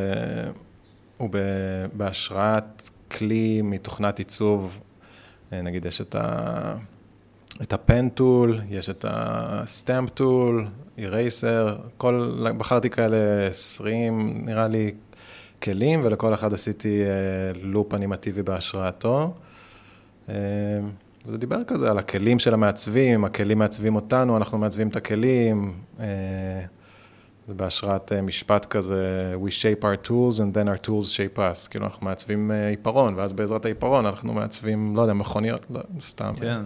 [1.17, 1.29] הוא
[1.93, 4.79] בהשראת כלי מתוכנת עיצוב.
[5.53, 6.75] אה, נגיד, יש את ה...
[7.61, 14.91] את הפן טול, יש את הסטמפ טול, אירייסר, כל, בחרתי כאלה 20, נראה לי,
[15.63, 19.33] כלים, ולכל אחד עשיתי אה, לופ אנימטיבי בהשראתו.
[20.29, 20.35] אה,
[21.25, 25.73] וזה דיבר כזה על הכלים של המעצבים, הכלים מעצבים אותנו, אנחנו מעצבים את הכלים.
[27.47, 31.69] זה בהשראת אה, משפט כזה, We shape our tools and then our tools shape us.
[31.69, 36.31] כאילו, אנחנו מעצבים אה, עיפרון, ואז בעזרת העיפרון אנחנו מעצבים, לא יודע, מכוניות, לא, סתם.
[36.39, 36.59] כן.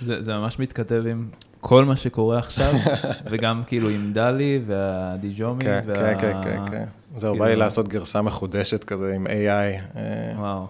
[0.00, 1.28] זה זה ממש מתכתב עם
[1.60, 2.72] כל מה שקורה עכשיו,
[3.30, 5.64] וגם כאילו עם דלי והדיג'ומי.
[5.64, 6.84] כן, וה- כן, כן, כן, כן.
[7.16, 9.30] זהו, בא לי כאילו- לעשות גרסה מחודשת כזה עם AI.
[9.96, 10.66] אה, וואו.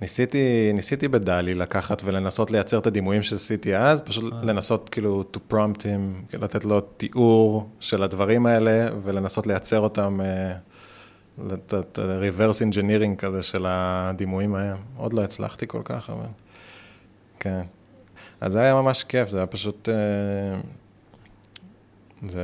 [0.00, 4.38] ניסיתי, ניסיתי בדלי לקחת ולנסות לייצר את הדימויים שעשיתי אז, פשוט אה.
[4.42, 10.20] לנסות כאילו to prompt him, כאילו לתת לו תיאור של הדברים האלה ולנסות לייצר אותם,
[10.20, 10.56] אה,
[11.54, 14.76] את את ה-reverse engineering כזה של הדימויים ההם.
[14.96, 16.26] עוד לא הצלחתי כל כך, אבל
[17.40, 17.62] כן.
[18.40, 20.60] אז זה היה ממש כיף, זה היה פשוט, אה,
[22.28, 22.42] זה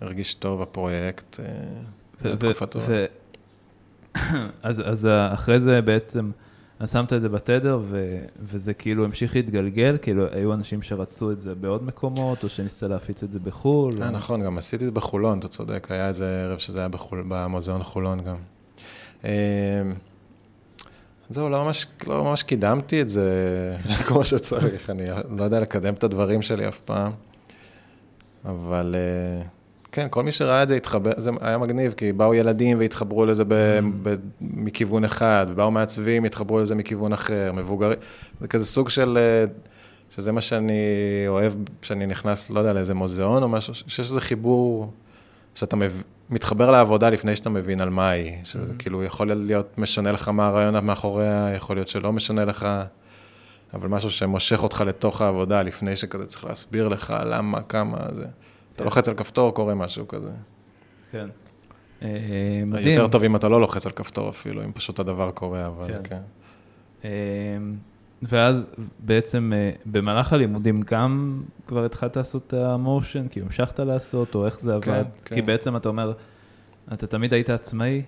[0.00, 1.40] הרגיש טוב, הפרויקט,
[2.22, 3.04] זו תקופה טובה.
[4.62, 6.30] אז, אז אחרי זה בעצם,
[6.78, 11.40] אז שמת את זה בתדר, ו, וזה כאילו המשיך להתגלגל, כאילו היו אנשים שרצו את
[11.40, 14.02] זה בעוד מקומות, או שניסית להפיץ את זה בחו"ל.
[14.02, 14.12] אה, או...
[14.12, 17.82] נכון, גם עשיתי את זה בחולון, אתה צודק, היה איזה ערב שזה היה בחול, במוזיאון
[17.82, 18.36] חולון גם.
[19.24, 19.82] אה,
[21.28, 23.30] זהו, לא ממש, לא ממש קידמתי את זה
[24.06, 25.04] כמו שצריך, אני
[25.36, 27.12] לא יודע לקדם את הדברים שלי אף פעם,
[28.44, 29.46] אבל אה,
[29.96, 33.44] כן, כל מי שראה את זה התחבר, זה היה מגניב, כי באו ילדים והתחברו לזה
[33.44, 33.84] ב, Mm.
[34.02, 37.98] ב, מכיוון אחד, ובאו מעצבים, התחברו לזה מכיוון אחר, מבוגרים,
[38.40, 39.44] זה כזה סוג של, אה,
[40.10, 40.72] שזה מה שאני
[41.28, 44.90] אוהב, כשאני נכנס, לא יודע, לאיזה מוזיאון או משהו, שיש איזה חיבור,
[45.54, 46.02] שאתה מב...
[46.30, 48.78] מתחבר לעבודה לפני שאתה מבין על מה היא, שזה Mhm.
[48.78, 52.66] כאילו יכול להיות משנה לך מה הרעיון מאחוריה, יכול להיות שלא משנה לך,
[53.74, 58.24] אבל משהו שמושך אותך לתוך העבודה, לפני שכזה צריך להסביר לך למה, כמה, זה.
[58.76, 58.84] אתה כן.
[58.84, 60.30] לוחץ על כפתור, קורה משהו כזה.
[61.12, 61.28] כן.
[62.02, 62.08] אה,
[62.66, 62.88] מדהים.
[62.88, 66.00] יותר טוב אם אתה לא לוחץ על כפתור אפילו, אם פשוט הדבר קורה, אבל כן.
[66.04, 66.20] כן.
[67.04, 67.10] אה,
[68.22, 68.66] ואז
[68.98, 74.60] בעצם אה, במהלך הלימודים גם כבר התחלת לעשות את המושן, כי המשכת לעשות, או איך
[74.60, 74.84] זה עבד?
[74.84, 75.46] כן, כי כן.
[75.46, 76.12] בעצם אתה אומר,
[76.92, 78.02] אתה תמיד היית עצמאי?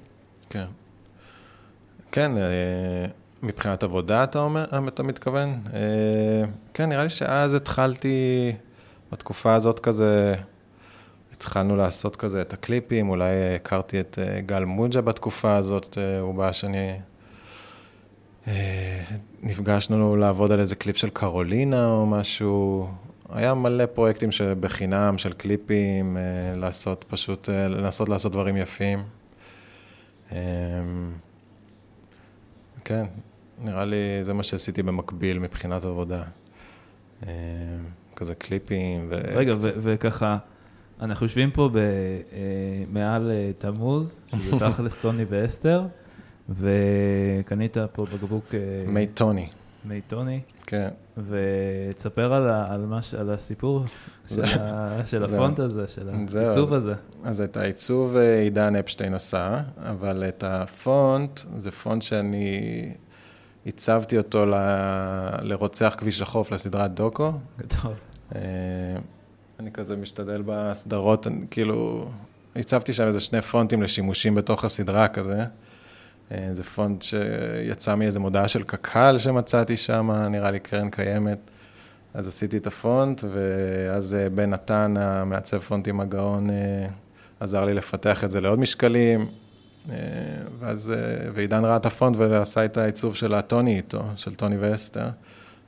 [0.51, 0.65] כן.
[2.13, 3.07] כן, אה,
[3.43, 5.49] מבחינת עבודה, אתה אומר, אה, אתה מתכוון?
[5.75, 5.81] אה,
[6.75, 8.53] כן, נראה לי שאז התחלתי,
[9.13, 10.35] בתקופה הזאת כזה,
[11.39, 16.35] התחלנו לעשות כזה את הקליפים, אולי הכרתי את אה, גל מוג'ה בתקופה הזאת, אה, הוא
[16.35, 16.93] בא שאני...
[18.49, 19.03] אה,
[19.43, 22.89] נפגשנו לעבוד על איזה קליפ של קרולינה או משהו.
[23.29, 26.17] היה מלא פרויקטים שבחינם, של קליפים,
[26.57, 29.03] לעשות פשוט, לנסות לעשות דברים יפים.
[30.33, 30.37] אמ,
[32.85, 33.05] כן,
[33.63, 36.23] נראה לי זה מה שעשיתי במקביל מבחינת עבודה.
[37.23, 37.29] אמ,
[38.17, 39.15] כזה קליפים ו...
[39.35, 40.39] רגע, ו- וככה,
[41.01, 41.83] אנחנו יושבים פה ב- אה,
[43.31, 45.83] אה, תמוז, שזה תכלס טוני ואסתר,
[46.49, 49.49] וקנית פה בקבוק אה, מי טוני,
[49.85, 50.89] מי טוני, כן.
[51.29, 53.85] ותספר על, ה- על, מה, על הסיפור
[54.29, 55.25] של, ה- של.
[55.25, 56.09] הפונט הזה, של.
[56.39, 56.95] העיצוב הזה.
[57.25, 62.61] אז את העיצוב עידן אפשטיין עשה, אבל את הפונט, זה פונט שאני
[63.65, 64.55] עיצבתי אותו ל...
[65.43, 67.33] לרוצח כביש החוף, לסדרת דוקו.
[67.59, 67.93] גדול.
[69.61, 72.09] אני כזה משתדל בסדרות, אני, כאילו,
[72.57, 75.45] הצבתי שם איזה שני פונטים לשימושים בתוך הסדרה כזה.
[76.33, 81.39] אה, זה פונט שיצא מאיזה מודעה של קק"ל שמצאתי שם, נראה לי קרן קיימת.
[82.15, 86.87] אז עשיתי את הפונט, ואז אה, בן נתן, המעצב פונטים הגאון, אה,
[87.41, 89.27] עזר לי לפתח את זה לעוד משקלים.
[90.59, 90.93] ואז,
[91.35, 95.09] ועידן ראה את הפונט ועשה את העיצוב של הטוני איתו, של טוני ואסתר.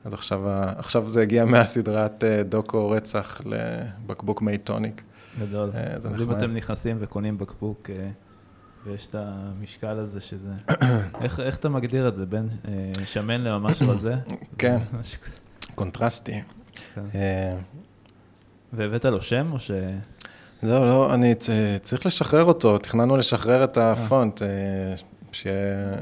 [0.04, 0.40] אז עכשיו,
[0.76, 5.02] עכשיו זה הגיע מהסדרת אה, דוקו רצח לבקבוק מי טוניק.
[5.40, 5.70] גדול.
[5.74, 6.30] אה, אז אם.
[6.30, 8.08] אתם נכנסים וקונים בקבוק, אה,
[8.86, 10.50] ויש את המשקל הזה שזה...
[11.22, 12.26] איך, איך אתה מגדיר את זה?
[12.26, 12.48] בין
[13.04, 14.14] שמן לממש רזה?
[14.58, 14.78] כן.
[15.74, 16.42] קונטרסטי.
[16.94, 17.56] כן.
[18.72, 19.70] והבאת לו שם, או ש...
[20.62, 21.34] זהו, לא, אני
[21.82, 24.42] צריך לשחרר אותו, תכננו לשחרר את הפונט,
[25.32, 25.96] שיהיה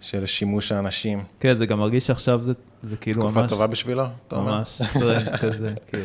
[0.00, 1.24] שיהיה לשימוש האנשים.
[1.40, 3.32] כן, זה גם מרגיש שעכשיו זה, זה כאילו ממש...
[3.32, 4.58] תקופה טובה בשבילו, אתה אומר?
[4.58, 6.04] ממש טרנד כזה, כאילו,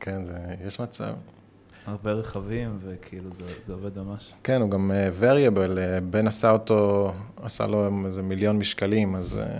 [0.00, 1.14] כן, זה- יש מצב.
[1.86, 4.32] הרבה רכבים, וכאילו זה, זה עובד ממש.
[4.42, 5.78] כן, הוא גם וריאבל,
[6.10, 9.58] בן עשה אותו, עשה לו איזה מיליון משקלים, אז אה,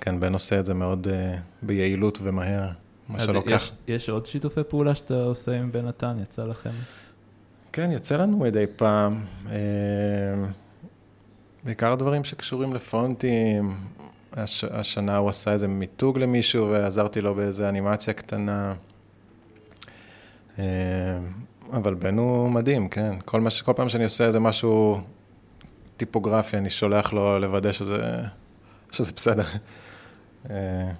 [0.00, 2.68] כן, בן עושה את זה מאוד אה, ביעילות ומהר,
[3.08, 3.50] מה שלוקח.
[3.56, 6.70] יש, יש עוד שיתופי פעולה שאתה עושה עם בן נתן, יצא לכם?
[7.72, 9.24] כן, יוצא לנו מדי פעם.
[11.64, 13.76] בעיקר דברים שקשורים לפונטים.
[14.32, 18.74] הש, השנה הוא עשה איזה מיתוג למישהו ועזרתי לו באיזה אנימציה קטנה.
[20.58, 20.64] אה,
[21.72, 23.14] אבל בן הוא מדהים, כן.
[23.24, 25.00] כל, מה, ש- כל פעם שאני עושה איזה משהו
[25.96, 28.22] טיפוגרפי, אני שולח לו לוודא שזה,
[28.92, 29.44] שזה בסדר.
[30.50, 30.90] אה,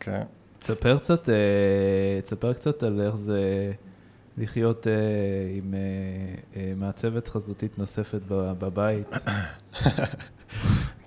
[0.00, 0.22] כן.
[0.58, 1.34] תספר קצת, אה,
[2.24, 3.72] תספר קצת על איך זה
[4.40, 4.92] לחיות אה,
[5.56, 5.80] עם אה,
[6.60, 9.08] אה, מעצבת חזותית נוספת בבית.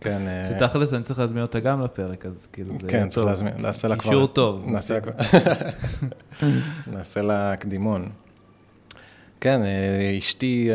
[0.01, 3.27] כן, אה, שתכלס אני צריך להזמין אותה גם לפרק, אז כאילו זה כן, צריך.
[3.27, 4.11] להזמין, נעשה לה כבר...
[4.11, 4.63] אישור טוב.
[4.67, 5.13] נעשה לה כבר...
[6.93, 8.09] נעשה לה קדימון.
[9.41, 10.69] כן, אה, אשתי,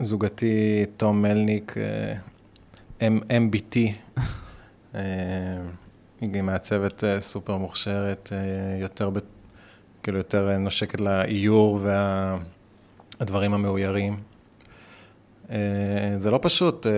[0.00, 1.74] זוגתי, תום מלניק,
[3.00, 3.76] MBT,
[6.20, 8.32] היא מעצבת סופר מוכשרת,
[8.80, 9.10] יותר,
[10.04, 11.80] כאילו יותר אה, נושקת לאיור
[13.20, 14.16] והדברים המאוירים.
[15.50, 15.56] אה,
[16.16, 16.92] זה לא פשוט, אה,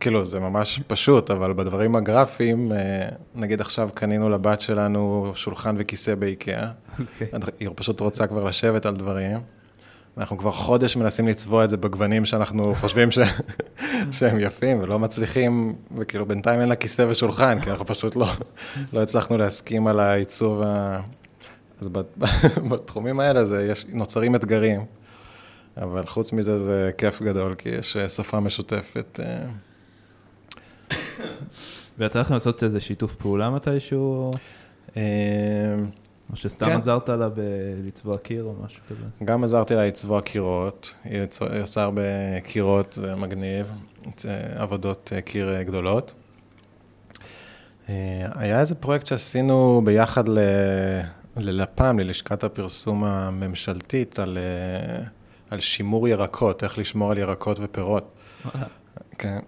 [0.00, 2.72] כאילו, זה ממש פשוט, אבל בדברים הגרפיים,
[3.34, 6.70] נגיד עכשיו קנינו לבת שלנו שולחן וכיסא באיקאה.
[6.98, 7.28] אוקיי.
[7.60, 9.38] היא פשוט רוצה כבר לשבת על דברים.
[10.18, 13.18] אנחנו כבר חודש מנסים לצבוע את זה בגוונים שאנחנו חושבים ש...
[14.18, 18.28] שהם יפים ולא מצליחים, וכאילו בינתיים אין לה כיסא ושולחן, כי אנחנו פשוט לא,
[18.92, 21.00] לא הצלחנו להסכים על העיצוב ה...
[21.80, 21.88] אז
[22.70, 24.84] בתחומים האלה זה, יש, נוצרים אתגרים,
[25.76, 29.20] אבל חוץ מזה זה כיף גדול, כי יש אה, שפה משותפת.
[29.22, 29.46] אה.
[31.98, 34.30] ויצא לכם לעשות איזה שיתוף פעולה מתישהו?
[34.96, 35.02] אה,
[36.30, 36.76] או שסתם כן.
[36.76, 39.06] עזרת לה בלצבוע קיר או משהו כזה?
[39.24, 41.20] גם עזרתי לה לצבוע קירות, היא
[41.62, 43.66] עושה הרבה קירות, זה מגניב,
[44.54, 46.14] עבודות קיר גדולות.
[47.88, 50.24] היה איזה פרויקט שעשינו ביחד
[51.36, 51.50] ל...
[51.50, 55.04] ללפ"ם, ללשכת הפרסום הממשלתית, על, אה,
[55.50, 58.12] על שימור ירקות, איך לשמור על ירקות ופירות.
[59.18, 59.38] כן,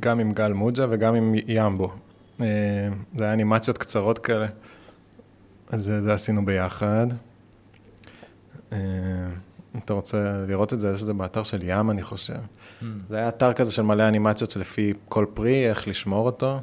[0.00, 1.92] גם עם גל מוג'ה וגם עם ימבו.
[2.40, 2.46] אה,
[3.16, 4.46] זה היה אנימציות קצרות כאלה,
[5.68, 7.06] אז זה, זה עשינו ביחד.
[8.72, 8.78] אה,
[9.74, 12.34] אם אתה רוצה לראות את זה, יש את זה באתר של ים, אני חושב.
[12.34, 12.84] Mm.
[13.08, 16.60] זה היה אתר כזה של מלא אנימציות שלפי כל פרי, איך לשמור אותו.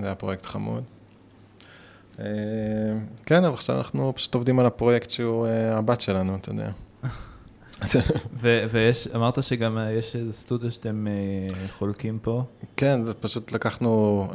[0.00, 0.82] זה היה פרויקט חמוד.
[2.20, 2.24] אה,
[3.26, 6.70] כן, אבל עכשיו אנחנו פשוט עובדים על הפרויקט שהוא אה, הבת שלנו, אתה יודע.
[8.70, 11.06] ויש, אמרת שגם אה, יש איזה סטודיו שאתם
[11.78, 12.42] חולקים פה?
[12.76, 14.26] כן, זה פשוט לקחנו,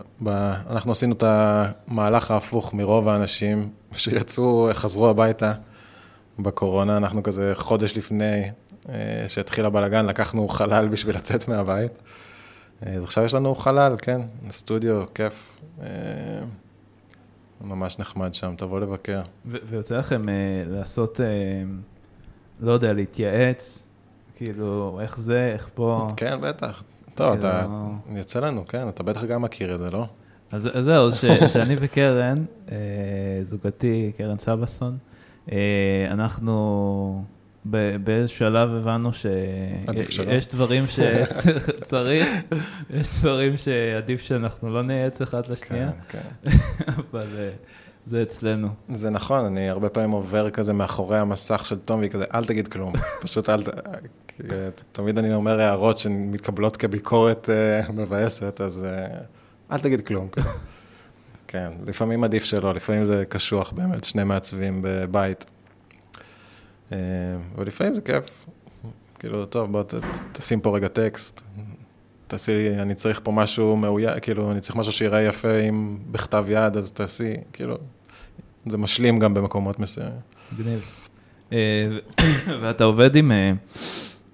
[0.70, 5.54] אנחנו עשינו את המהלך ההפוך מרוב האנשים שיצאו, חזרו הביתה
[6.40, 8.44] בקורונה, אנחנו כזה חודש לפני
[9.28, 11.92] שהתחיל הבלאגן, לקחנו חלל בשביל לצאת מהבית.
[12.82, 15.58] אז עכשיו יש לנו חלל, כן, סטודיו, כיף.
[17.64, 19.22] ממש נחמד שם, תבוא לבקר.
[19.46, 20.34] ויוצא לכם אה,
[20.68, 21.26] לעשות, אה,
[22.60, 23.86] לא יודע, להתייעץ,
[24.36, 26.08] כאילו, איך זה, איך פה?
[26.18, 26.84] כן, בטח.
[27.16, 27.50] טוב, כאילו...
[27.50, 27.68] אתה,
[28.10, 30.06] יוצא לנו, כן, אתה בטח גם מכיר את זה, לא?
[30.52, 32.78] אז, אז זהו, ש, שאני וקרן, אה,
[33.44, 34.98] זוגתי, קרן סבסון,
[35.52, 37.24] אה, אנחנו...
[37.66, 42.28] באיזשהו שלב הבנו שיש דברים שצריך,
[43.00, 46.52] יש דברים שעדיף שאנחנו לא נייעץ אחד לשנייה, כן, כן.
[47.12, 47.50] אבל אה,
[48.06, 48.68] זה אצלנו.
[48.90, 52.68] זה נכון, אני הרבה פעמים עובר כזה מאחורי המסך של תום, והיא כזה, אל תגיד
[52.68, 53.64] כלום, פשוט אל,
[54.92, 57.50] תמיד אני אומר הערות שמתקבלות כביקורת
[57.94, 58.86] מבאסת, אז
[59.72, 60.28] אל תגיד כלום.
[61.48, 65.46] כן, לפעמים עדיף שלא, לפעמים זה קשוח באמת, שני מעצבים בבית.
[66.92, 66.98] אה,
[67.58, 68.46] ולפעמים זה כיף.
[69.20, 69.94] כאילו, טוב, בוא ת,
[70.32, 71.42] תשים פה רגע טקסט,
[72.28, 76.78] תעשי, אני צריך פה משהו מאויר, כאילו, אני צריך משהו שיראה יפה עם בכתב יד,
[76.78, 77.78] אז תעשי, כאילו,
[78.66, 80.20] זה משלים גם במקומות מסוימים.
[80.52, 80.86] מגניב.
[81.54, 81.88] אה,
[82.62, 83.52] ואתה עובד עם, אה,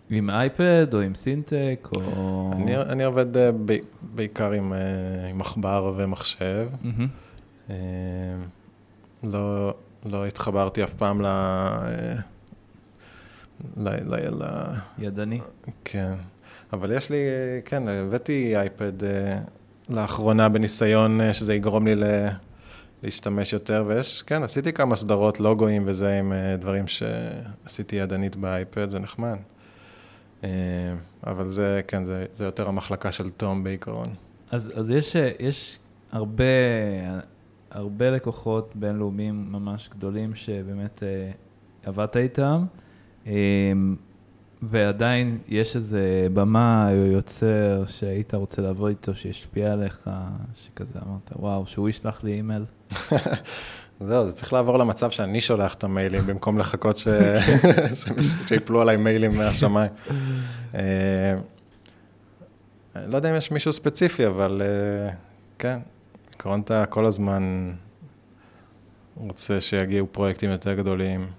[0.09, 2.51] עם אייפד או עם סינטק או...
[2.55, 3.25] אני, אני עובד
[4.01, 4.73] בעיקר עם,
[5.29, 6.67] עם עכבר ומחשב.
[6.83, 7.71] Mm-hmm.
[9.23, 9.73] לא,
[10.05, 11.25] לא התחברתי אף פעם ל...
[13.77, 13.89] ל...
[13.89, 14.43] ל...
[14.43, 14.43] ל...
[14.97, 15.39] ידני.
[15.85, 16.13] כן.
[16.73, 17.17] אבל יש לי,
[17.65, 19.39] כן, הבאתי אייפד אה,
[19.89, 22.03] לאחרונה בניסיון אה, שזה יגרום לי ל...
[23.03, 28.89] להשתמש יותר, ויש, כן, עשיתי כמה סדרות לוגויים וזה עם אה, דברים שעשיתי ידנית באייפד,
[28.89, 29.37] זה נחמד.
[31.27, 34.07] אבל זה, כן, זה, זה יותר המחלקה של תום בעיקרון.
[34.51, 35.79] אז, אז יש, יש
[36.11, 36.43] הרבה,
[37.71, 41.03] הרבה לקוחות בינלאומיים ממש גדולים שבאמת
[41.85, 42.65] עבדת איתם.
[43.27, 43.95] אמ,
[44.61, 50.09] ועדיין יש איזה במה או יוצר שהיית רוצה לעבוד איתו, שישפיע עליך,
[50.55, 52.65] שכזה אמרת, וואו, שהוא ישלח לי אימייל.
[53.99, 57.07] זהו, זה צריך לעבור למצב שאני שולח את המיילים, במקום לחכות ש...
[58.47, 59.91] שיפלו עליי מיילים מהשמיים.
[60.75, 61.35] אה,
[62.95, 65.13] אני לא יודע אם יש מישהו ספציפי, אבל אה,
[65.59, 65.79] כן,
[66.33, 67.73] עקרון אתה כל הזמן
[69.17, 71.38] רוצה שיגיעו פרויקטים יותר גדולים.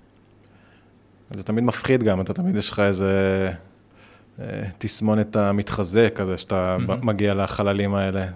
[1.35, 3.51] זה תמיד מפחיד גם, אתה תמיד יש לך איזה
[4.41, 7.05] אה, תסמונת המתחזה כזה, שאתה mm-hmm.
[7.05, 8.27] מגיע לחללים האלה.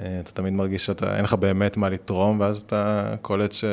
[0.00, 3.64] אה, אתה תמיד מרגיש שאתה, אין לך באמת מה לתרום, ואז אתה קולט ש...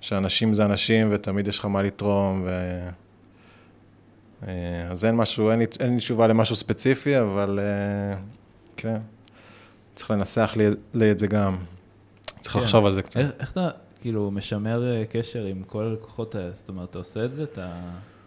[0.00, 2.48] שאנשים זה אנשים, ותמיד יש לך מה לתרום, ו...
[4.48, 7.58] אה, אז אין משהו, אין לי, אין לי תשובה למשהו ספציפי, אבל
[8.76, 8.96] כן,
[9.94, 11.56] צריך לנסח לי, לי את זה גם.
[12.40, 12.60] צריך כן.
[12.60, 13.20] לחשוב על זה קצת.
[13.20, 13.68] איך, איך אתה...
[14.00, 16.50] כאילו, משמר אה, קשר עם כל הלקוחות האלה?
[16.54, 17.42] זאת אומרת, אתה עושה את זה?
[17.42, 17.72] אתה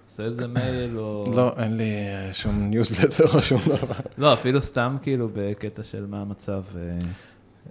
[0.05, 1.25] עושה איזה מייל או...
[1.35, 3.93] לא, אין לי אה, שום ניוזלטר או שום דבר.
[4.17, 6.91] לא, אפילו סתם כאילו בקטע של מה המצב, אה,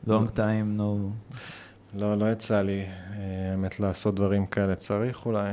[0.06, 0.82] long time, no...
[1.94, 4.74] לא, לא יצא לי, האמת, לעשות דברים כאלה.
[4.74, 5.52] צריך אולי.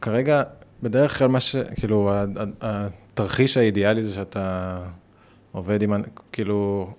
[0.00, 0.42] כרגע,
[0.82, 1.56] בדרך כלל מה ש...
[1.56, 2.12] כאילו,
[2.60, 4.78] התרחיש האידיאלי זה שאתה
[5.52, 5.92] עובד עם,
[6.32, 6.90] כאילו,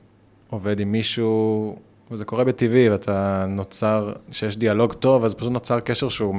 [0.50, 1.76] עובד עם מישהו,
[2.12, 6.36] וזה קורה בטבעי, ואתה נוצר, שיש דיאלוג טוב, אז פשוט נוצר קשר שהוא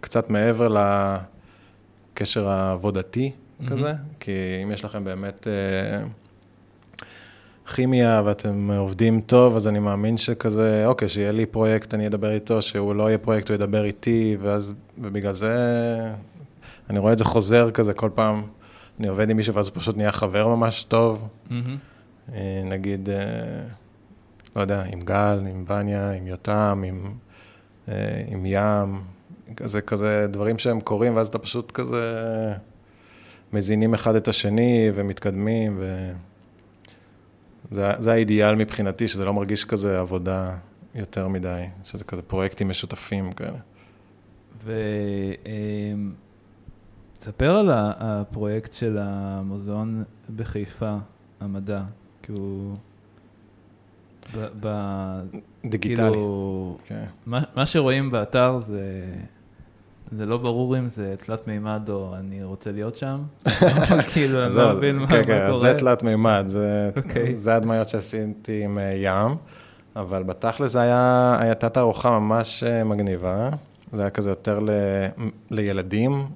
[0.00, 0.68] קצת מעבר
[2.14, 3.68] לקשר העבודתי mm-hmm.
[3.68, 4.32] כזה, כי
[4.62, 6.04] אם יש לכם באמת אה,
[7.74, 12.62] כימיה ואתם עובדים טוב, אז אני מאמין שכזה, אוקיי, שיהיה לי פרויקט, אני אדבר איתו,
[12.62, 15.54] שהוא לא יהיה פרויקט, הוא ידבר איתי, ואז, ובגלל זה,
[16.90, 18.42] אני רואה את זה חוזר כזה כל פעם.
[19.00, 21.28] אני עובד עם מישהו ואז הוא פשוט נהיה חבר ממש טוב.
[21.48, 22.32] Mm-hmm.
[22.64, 23.16] נגיד, אה,
[24.56, 27.14] לא יודע, עם גל, עם בניה, עם יותם, עם,
[27.88, 29.02] אה, עם ים,
[29.56, 32.14] כזה, כזה דברים שהם קורים, ואז אתה פשוט כזה
[33.52, 35.80] מזינים אחד את השני ומתקדמים,
[37.72, 40.56] וזה האידיאל מבחינתי, שזה לא מרגיש כזה עבודה
[40.94, 43.58] יותר מדי, שזה כזה פרויקטים משותפים כאלה.
[44.64, 44.72] ו...
[47.20, 50.04] תספר על הפרויקט של המוזיאון
[50.36, 50.96] בחיפה,
[51.40, 51.82] המדע,
[52.22, 52.76] כי הוא...
[54.60, 54.68] ב...
[55.64, 55.96] דיגיטלי.
[55.96, 56.88] כאילו, okay.
[56.88, 57.04] כן.
[57.26, 59.04] מה, מה שרואים באתר זה,
[60.12, 63.22] זה לא ברור אם זה תלת מימד או אני רוצה להיות שם,
[64.12, 65.60] כאילו, אני לא מבין מה, כן, כן, קורה.
[65.60, 66.98] זה תלת מימד, זה, okay.
[66.98, 67.34] אוקיי.
[67.34, 69.36] זה הדמיות שעשיתי עם אה, ים,
[69.96, 70.80] אבל בתכל'ס זה
[71.38, 73.50] הייתה תערוכה ממש אה, מגניבה.
[73.92, 74.70] זה היה כזה יותר ל,
[75.50, 76.26] לילדים.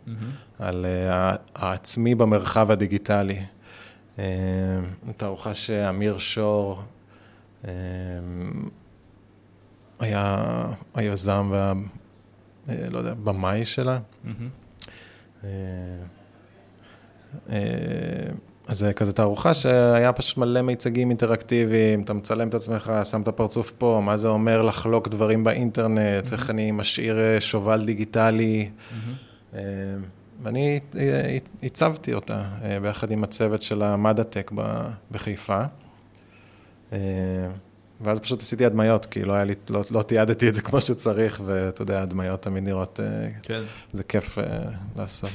[0.58, 1.14] על uh,
[1.54, 3.38] העצמי במרחב הדיגיטלי.
[4.16, 4.20] Uh,
[5.16, 6.82] תערוכה שאמיר שור
[10.00, 10.46] היה
[10.94, 11.72] היזם וה...
[12.66, 13.98] uh, לא יודע, במאי שלה.
[13.98, 14.28] Mm-hmm.
[15.42, 15.46] Uh,
[17.48, 17.52] uh,
[18.66, 23.28] אז זה כזה תערוכה שהיה פשוט מלא מיצגים אינטראקטיביים, אתה מצלם את עצמך, שם את
[23.28, 26.32] הפרצוף פה, מה זה אומר לחלוק דברים באינטרנט, mm-hmm.
[26.32, 28.70] איך אני משאיר אה, שובל דיגיטלי.
[28.70, 29.56] Mm-hmm.
[30.42, 30.80] ואני
[31.62, 32.44] הצבתי אותה
[32.82, 34.50] ביחד עם הצוות של המדעטק
[35.10, 35.64] בחיפה.
[38.00, 41.42] ואז פשוט עשיתי הדמיות, כי לא היה לי, לא, לא תיעדתי את זה כמו שצריך,
[41.44, 43.00] ואתה יודע, הדמיות תמיד נראות,
[43.42, 43.62] כן.
[43.92, 44.38] זה כיף
[44.96, 45.30] לעשות.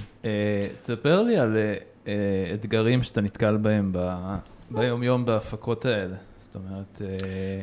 [0.82, 1.58] תספר לי על
[2.10, 4.14] אה, אתגרים שאתה נתקל בהם ב,
[4.72, 6.16] ביום-יום בהפקות האלה?
[6.40, 7.18] זאת אומרת, אה,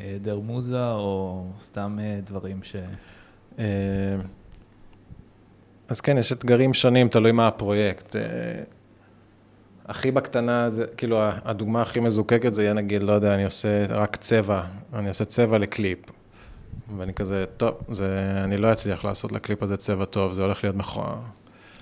[0.04, 2.76] היעדר מוזה או סתם אה, דברים ש...
[5.88, 8.16] אז כן, יש אתגרים שונים, תלוי מה הפרויקט.
[9.88, 14.16] הכי בקטנה, זה, כאילו, הדוגמה הכי מזוקקת זה יהיה נגיד, לא יודע, אני עושה רק
[14.16, 14.62] צבע,
[14.94, 15.98] אני עושה צבע לקליפ.
[16.96, 20.76] ואני כזה, טוב, זה, אני לא אצליח לעשות לקליפ הזה צבע טוב, זה הולך להיות
[20.76, 21.16] מכוער.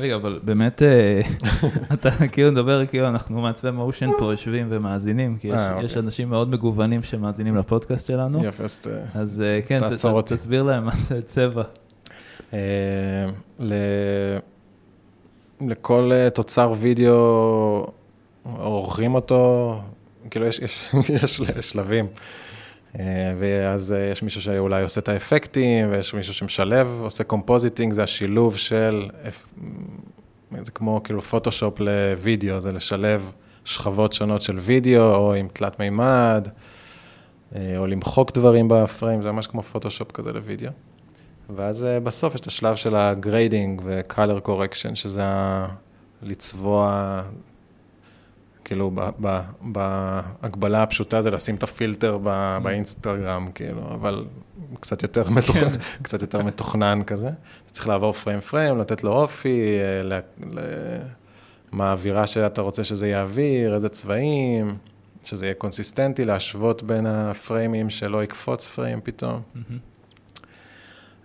[0.00, 1.20] רגע, אבל באמת, אה,
[1.94, 6.00] אתה כאילו מדבר כאילו אנחנו מעצבי מושן פה יושבים ומאזינים, כי יש אה, אוקיי.
[6.00, 8.44] אנשים מאוד מגוונים שמאזינים לפודקאסט שלנו.
[8.44, 9.80] יפה, אז אז אה, כן,
[10.26, 11.62] תסביר להם מה זה צבע.
[15.60, 17.86] לכל תוצר וידאו
[18.42, 19.74] עורכים אותו,
[20.30, 20.60] כאילו יש
[21.70, 22.06] שלבים.
[23.38, 29.10] ואז יש מישהו שאולי עושה את האפקטים, ויש מישהו שמשלב, עושה compositing, זה השילוב של,
[30.62, 33.32] זה כמו כאילו פוטושופ לוידאו, זה לשלב
[33.64, 36.48] שכבות שונות של וידאו, או עם תלת מימד,
[37.56, 40.70] או למחוק דברים בפריים, זה ממש כמו פוטושופ כזה לוידאו.
[41.56, 45.22] ואז בסוף יש את השלב של ה grading ו-color correction, שזה
[46.22, 47.22] לצבוע
[48.64, 48.90] כאילו,
[49.60, 52.18] בהקבלה הפשוטה זה לשים את הפילטר
[52.62, 54.24] באינסטגרם, כאילו, אבל
[54.80, 55.56] קצת יותר, מתוכ...
[55.56, 55.68] כן.
[56.02, 57.28] קצת יותר מתוכנן כזה.
[57.28, 60.18] אתה צריך לעבור פריים פריים, לתת לו אופי, ל...
[60.50, 60.60] ל...
[61.72, 64.76] מה האווירה שאתה רוצה שזה יעביר, איזה צבעים,
[65.24, 69.40] שזה יהיה קונסיסטנטי, להשוות בין הפריימים, שלא יקפוץ פריים פתאום.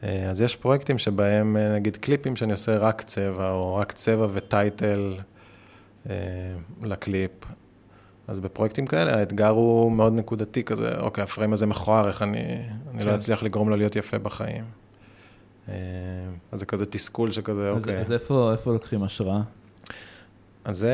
[0.02, 5.18] אז יש פרויקטים שבהם, נגיד קליפים שאני עושה רק צבע, או רק צבע וטייטל.
[6.10, 6.16] אה,
[6.82, 7.32] לקליפ.
[8.28, 12.40] אז בפרויקטים כאלה האתגר הוא מאוד נקודתי כזה, אוקיי, הפריים הזה מכוער, איך אני,
[12.94, 13.16] אני לא כן.
[13.16, 14.64] אצליח לגרום לו להיות יפה בחיים.
[15.70, 15.74] אה,
[16.52, 17.98] אז זה כזה תסכול שכזה, אז, אוקיי.
[17.98, 19.42] אז איפה, איפה לוקחים השראה?
[20.64, 20.94] אז זה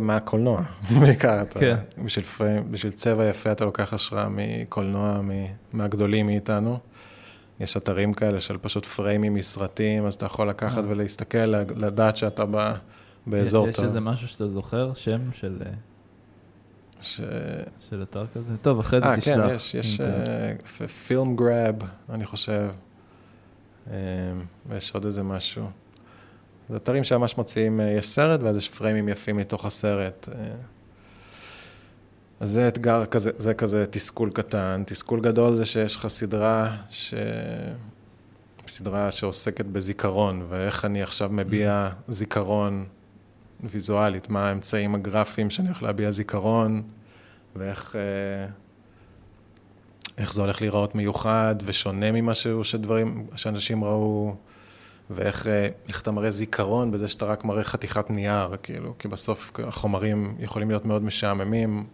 [0.00, 0.62] מהקולנוע,
[1.00, 1.42] בעיקר.
[1.42, 1.76] אתה, כן.
[2.04, 5.20] בשביל, פריים, בשביל צבע יפה אתה לוקח השראה מקולנוע,
[5.72, 6.78] מהגדולים מאיתנו.
[7.60, 10.88] יש אתרים כאלה של פשוט פריימים מסרטים, אז אתה יכול לקחת אה.
[10.88, 11.46] ולהסתכל,
[11.76, 12.72] לדעת שאתה ב...
[13.26, 13.68] באזור...
[13.68, 14.94] יש איזה משהו שאתה זוכר?
[14.94, 15.62] שם של...
[15.66, 15.70] אה,
[17.00, 17.20] ש...
[17.80, 18.56] של אתר כזה?
[18.62, 19.38] טוב, אחרי זה תשלח.
[19.38, 20.00] אה, כן, יש, יש
[21.06, 21.74] פילם גראב,
[22.10, 22.70] אני חושב.
[23.90, 23.96] אה,
[24.66, 25.66] ויש עוד איזה משהו.
[26.68, 30.28] זה אתרים שממש מוציאים, אה, יש סרט ואז יש פריימים יפים מתוך הסרט.
[32.40, 34.82] אז זה אתגר כזה, זה כזה תסכול קטן.
[34.86, 37.14] תסכול גדול זה שיש לך סדרה ש...
[38.68, 41.88] סדרה שעוסקת בזיכרון, ואיך אני עכשיו מביע.
[42.08, 42.86] זיכרון
[43.64, 46.82] ויזואלית, מה האמצעים הגרפיים שאני הולך להביע זיכרון,
[47.56, 48.46] ואיך אה,
[50.18, 54.34] איך זה הולך להיראות מיוחד ושונה ממשהו שדברים, שאנשים ראו,
[55.10, 59.52] ואיך אה, איך אתה מראה זיכרון בזה שאתה רק מראה חתיכת נייר, כאילו, כי בסוף
[59.64, 61.86] החומרים יכולים להיות מאוד משעממים.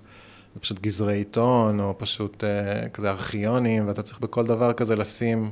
[0.55, 5.51] זה פשוט גזרי עיתון, או פשוט אה, כזה ארכיונים, ואתה צריך בכל דבר כזה לשים,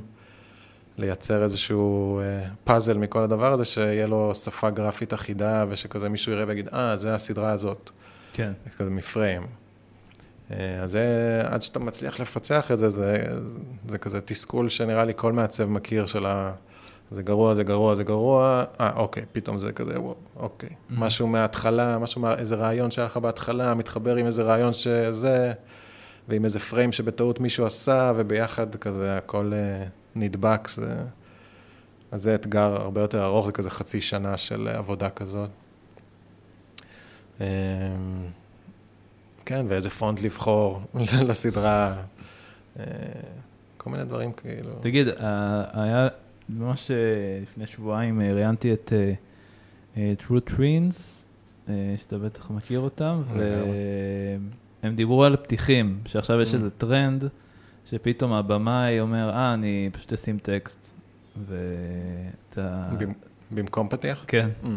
[0.97, 6.43] לייצר איזשהו אה, פאזל מכל הדבר הזה, שיהיה לו שפה גרפית אחידה, ושכזה מישהו יראה
[6.47, 7.89] ויגיד, אה, זה הסדרה הזאת.
[8.33, 8.51] כן.
[8.77, 9.47] כזה מפריים.
[10.51, 13.23] אה, אז זה, עד שאתה מצליח לפצח את זה, זה,
[13.87, 16.53] זה כזה תסכול שנראה לי כל מעצב מכיר של ה...
[17.11, 19.95] זה גרוע, זה גרוע, זה גרוע, אה, אוקיי, פתאום זה כזה,
[20.35, 20.69] אוקיי.
[20.69, 20.93] Mm-hmm.
[20.97, 25.53] משהו מההתחלה, משהו, מה, איזה רעיון שהיה לך בהתחלה, מתחבר עם איזה רעיון שזה,
[26.27, 29.85] ועם איזה פריים שבטעות מישהו עשה, וביחד כזה הכל אה,
[30.15, 30.95] נדבק, זה...
[32.11, 35.49] אז זה אתגר הרבה יותר ארוך, זה כזה חצי שנה של עבודה כזאת.
[37.41, 37.47] אה,
[39.45, 40.81] כן, ואיזה פונט לבחור
[41.27, 41.93] לסדרה,
[42.79, 42.85] אה,
[43.77, 44.71] כל מיני דברים כאילו.
[44.81, 45.07] תגיד,
[45.73, 46.07] היה
[46.57, 46.91] ממש
[47.41, 48.93] לפני שבועיים ראיינתי את
[49.95, 51.25] True Trines,
[51.97, 53.21] שאתה בטח מכיר אותם,
[54.83, 56.55] והם דיברו על פתיחים, שעכשיו יש ממ.
[56.55, 57.23] איזה טרנד,
[57.85, 60.91] שפתאום הבמאי אומר, אה, אני פשוט אשים טקסט,
[61.47, 62.89] ואתה...
[63.51, 64.23] במקום פתיח?
[64.27, 64.49] כן.
[64.63, 64.67] Mm.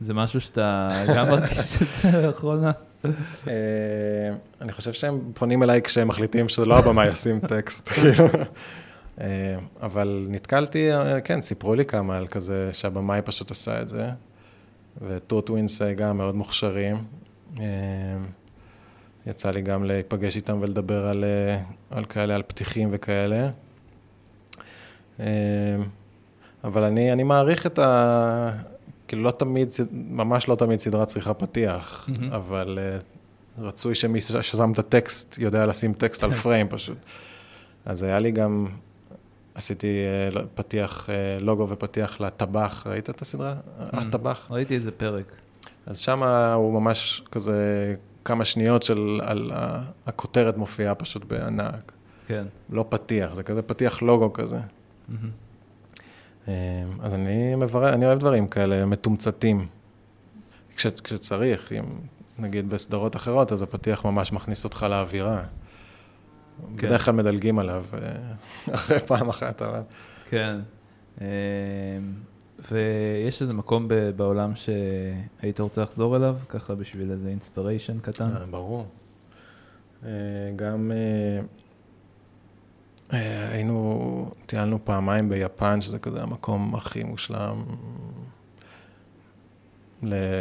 [0.00, 2.70] זה משהו שאתה גם מרגיש את זה לאחרונה?
[3.48, 3.52] אה,
[4.60, 8.24] אני חושב שהם פונים אליי כשהם מחליטים שזה לא הבמאי ישים טקסט, כאילו.
[8.24, 8.44] אה,
[9.82, 14.10] אבל נתקלתי, אה, כן, סיפרו לי כמה על כזה שהבמאי פשוט עשה את זה,
[15.02, 17.04] וטוט ווינס גם מאוד מוכשרים.
[19.26, 21.24] יצא לי גם להיפגש איתם ולדבר על,
[21.90, 23.50] על כאלה, על פתיחים וכאלה.
[26.64, 28.50] אבל אני, אני מעריך את ה...
[29.08, 32.34] כאילו לא תמיד, ממש לא תמיד סדרה צריכה פתיח, mm-hmm.
[32.36, 32.78] אבל
[33.58, 36.68] רצוי שמי ששם את הטקסט יודע לשים טקסט על פריים.
[36.68, 36.98] פשוט.
[37.84, 38.66] אז היה לי גם,
[39.54, 39.96] עשיתי
[40.32, 43.54] uh, פתיח, uh, לוגו ופתיח לטבח, ראית את הסדרה?
[43.54, 43.96] Mm-hmm.
[43.96, 44.46] הטבח?
[44.50, 45.36] ראיתי איזה פרק.
[45.86, 46.22] אז שם
[46.54, 47.94] הוא ממש כזה
[48.24, 49.52] כמה שניות של, על
[50.06, 51.92] הכותרת מופיעה פשוט בענק.
[52.26, 52.44] כן.
[52.70, 54.58] לא פתיח, זה כזה פתיח לוגו כזה.
[56.48, 56.52] אמ,
[57.02, 59.66] אז אני מברר, אני אוהב דברים כאלה מתומצתים.
[60.76, 61.84] כש, כשצריך, אם
[62.38, 65.42] נגיד בסדרות אחרות, אז הפתיח ממש מכניס אותך לאווירה.
[66.76, 66.86] כן.
[66.86, 67.98] בדרך כלל מדלגים עליו אה,
[68.74, 69.80] אחרי פעם אחת, אבל...
[70.28, 70.60] כן.
[71.20, 71.26] אמ,
[72.72, 78.36] ויש איזה מקום בעולם שהיית רוצה לחזור אליו, ככה בשביל איזה אינספיריישן קטן?
[78.36, 78.86] אה, ברור.
[80.04, 80.10] אה,
[80.56, 80.92] גם
[83.10, 87.64] היינו, טיילנו פעמיים ביפן, שזה כזה המקום הכי מושלם,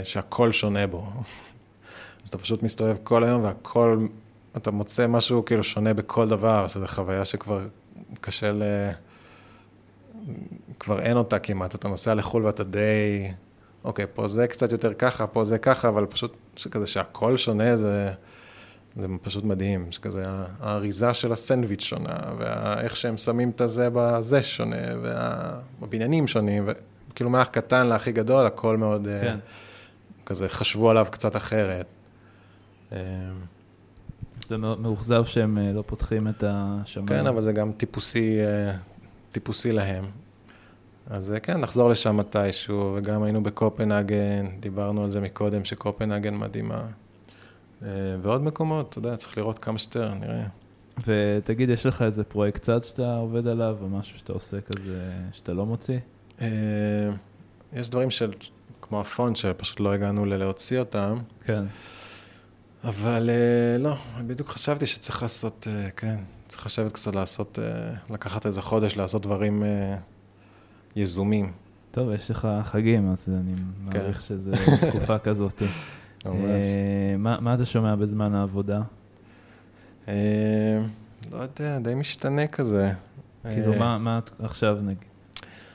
[0.04, 1.06] שהכל שונה בו.
[2.24, 4.08] אז אתה פשוט מסתובב כל היום והכל,
[4.58, 7.68] אתה מוצא משהו כאילו שונה בכל דבר, שזו חוויה שכבר
[8.22, 8.64] קשה ל...
[10.80, 13.32] כבר אין אותה כמעט, אתה נוסע לחו"ל ואתה די,
[13.84, 16.38] אוקיי, פה זה קצת יותר ככה, פה זה ככה, אבל פשוט
[16.72, 18.12] כזה שהכל שונה, זה...
[18.96, 20.26] זה פשוט מדהים, שכזה
[20.60, 26.70] האריזה של הסנדוויץ' שונה, ואיך שהם שמים את הזה בזה שונה, והבניינים שונים,
[27.10, 29.38] וכאילו מהאח קטן להכי גדול, הכל מאוד, אה, כן.
[30.26, 31.86] כזה חשבו עליו קצת אחרת.
[34.38, 37.08] אה, זה מאוכזב שהם אה, לא פותחים את השמיים.
[37.08, 38.38] כן, אבל זה גם טיפוסי,
[39.32, 40.06] טיפוסי להם.
[41.10, 46.82] אז כן, נחזור לשם מתישהו, וגם היינו בקופנהגן, דיברנו על זה מקודם, שקופנהגן מדהימה.
[47.84, 47.88] אה,
[48.22, 50.46] ועוד מקומות, אתה יודע, צריך לראות כמה שיותר, נראה.
[51.08, 55.54] ותגיד, יש לך איזה פרויקט צד שאתה עובד עליו, או משהו שאתה עושה כזה, שאתה
[55.54, 56.00] לא מוציא?
[56.42, 56.48] אה,
[57.74, 58.32] יש דברים של,
[58.82, 61.18] כמו הפונט, שפשוט לא הגענו ללהוציא אותם.
[61.46, 61.64] כן.
[62.84, 63.96] אבל אה, לא,
[64.28, 66.16] בדיוק חשבתי שצריך לעשות, כן,
[66.48, 67.60] צריך לשבת קצת לעשות,
[68.10, 69.64] לקחת איזה חודש לעשות דברים
[70.96, 71.52] יזומים.
[71.92, 73.56] טוב, יש לך חגים, אז אני
[73.92, 74.00] כן.
[74.00, 74.52] מעריך שזה
[74.90, 75.62] תקופה כזאת.
[76.26, 76.36] ממש.
[76.40, 78.82] אה, מה אתה שומע בזמן העבודה?
[80.08, 80.84] אה,
[81.32, 82.92] לא יודע, די משתנה כזה.
[83.44, 84.98] כאילו, אה, מה עכשיו נגיד?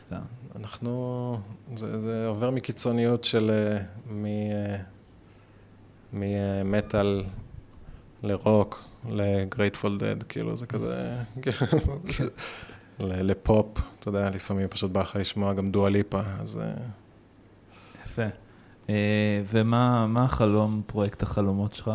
[0.01, 0.21] סתם.
[0.57, 1.39] אנחנו,
[1.77, 3.51] זה עובר מקיצוניות של
[6.13, 7.25] ממטאל
[8.23, 11.17] לרוק, לגרייטפול דד, כאילו זה כזה,
[13.01, 13.67] לפופ,
[14.01, 16.61] אתה יודע, לפעמים פשוט בא לך לשמוע גם דואליפה, אז...
[18.05, 18.23] יפה.
[18.91, 21.91] אה, ומה החלום, פרויקט החלומות שלך?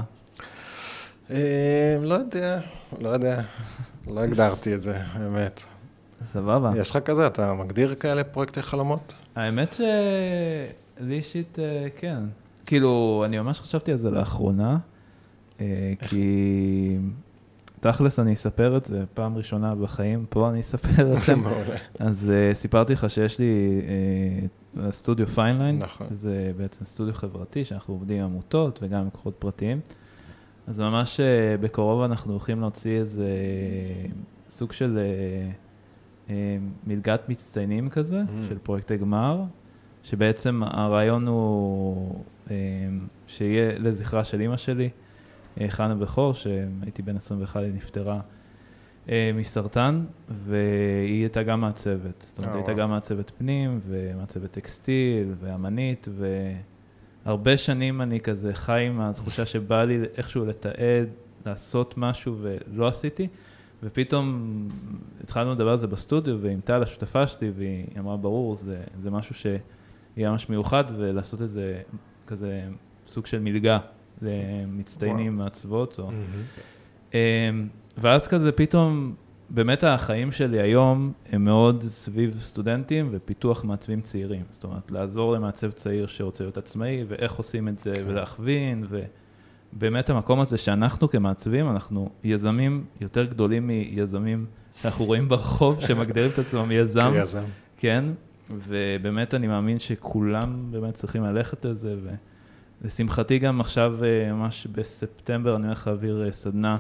[1.31, 2.59] אה, לא יודע,
[2.99, 3.41] לא יודע.
[4.07, 5.63] לא הגדרתי את זה, האמת.
[6.27, 6.71] סבבה.
[6.77, 9.15] יש לך כזה, אתה מגדיר כאלה פרויקטי חלומות?
[9.35, 12.19] האמת שלי אישית, אה, כן.
[12.65, 14.77] כאילו, אני ממש חשבתי על זה לאחרונה,
[15.61, 16.97] אה, כי
[17.83, 21.39] תכלס אני אספר את זה פעם ראשונה בחיים, פה אני אספר לכם.
[21.43, 21.75] מעולה.
[21.99, 23.81] אז אה, סיפרתי לך שיש לי
[24.77, 26.07] אה, סטודיו Fineline, נכון.
[26.09, 29.79] שזה בעצם סטודיו חברתי, שאנחנו עובדים עם עמותות וגם עם לקוחות פרטיים.
[30.67, 33.27] אז ממש אה, בקרוב אנחנו הולכים להוציא איזה
[34.49, 36.31] סוג של אה, אה,
[36.87, 38.49] מלגת מצטיינים כזה, ממ.
[38.49, 39.43] של פרויקטי גמר,
[40.03, 42.23] שבעצם הרעיון הוא
[43.27, 44.89] שיהיה לזכרה של אימא שלי,
[45.61, 48.19] אה, חנה בכור, שהייתי בן 21, היא נפטרה
[49.09, 52.21] אה, מסרטן, והיא הייתה גם מעצבת.
[52.21, 52.73] זאת אומרת, אה, הייתה.
[52.73, 56.07] גם מעצבת פנים, ומעצבת טקסטיל, ואמנית,
[57.25, 61.07] והרבה שנים אני כזה חי עם התחושה שבא לי איכשהו לתעד,
[61.45, 63.27] לעשות משהו ולא עשיתי,
[63.83, 64.67] ופתאום
[65.23, 69.35] התחלנו לדבר על זה בסטודיו, ועם טל, השותפה שלי, והיא אמרה, ברור, זה, זה משהו
[69.35, 71.81] שיהיה ממש מיוחד, ולעשות איזה
[72.27, 72.61] כזה
[73.07, 73.79] סוג של מלגה
[74.21, 76.11] למצטיינים מעצבות, או...
[77.13, 77.67] אמ,
[77.97, 79.13] ואז כזה פתאום,
[79.49, 84.43] באמת החיים שלי היום הם מאוד סביב סטודנטים ופיתוח מעצבים צעירים.
[84.49, 88.03] זאת אומרת, לעזור למעצב צעיר שרוצה להיות עצמאי, ואיך עושים את זה, כן.
[88.07, 88.85] ולהכווין,
[89.73, 94.45] ובאמת המקום הזה שאנחנו כמעצבים, אנחנו יזמים יותר גדולים מיזמים
[94.81, 97.11] שאנחנו רואים ברחוב, שמגדירים את עצמם יזם.
[97.13, 97.43] כיזם.
[97.77, 98.05] כן,
[98.57, 101.95] ובאמת אני מאמין שכולם באמת צריכים ללכת לזה,
[102.81, 106.77] ולשמחתי גם עכשיו, אה, ממש בספטמבר, אני הולך להעביר אה, סדנה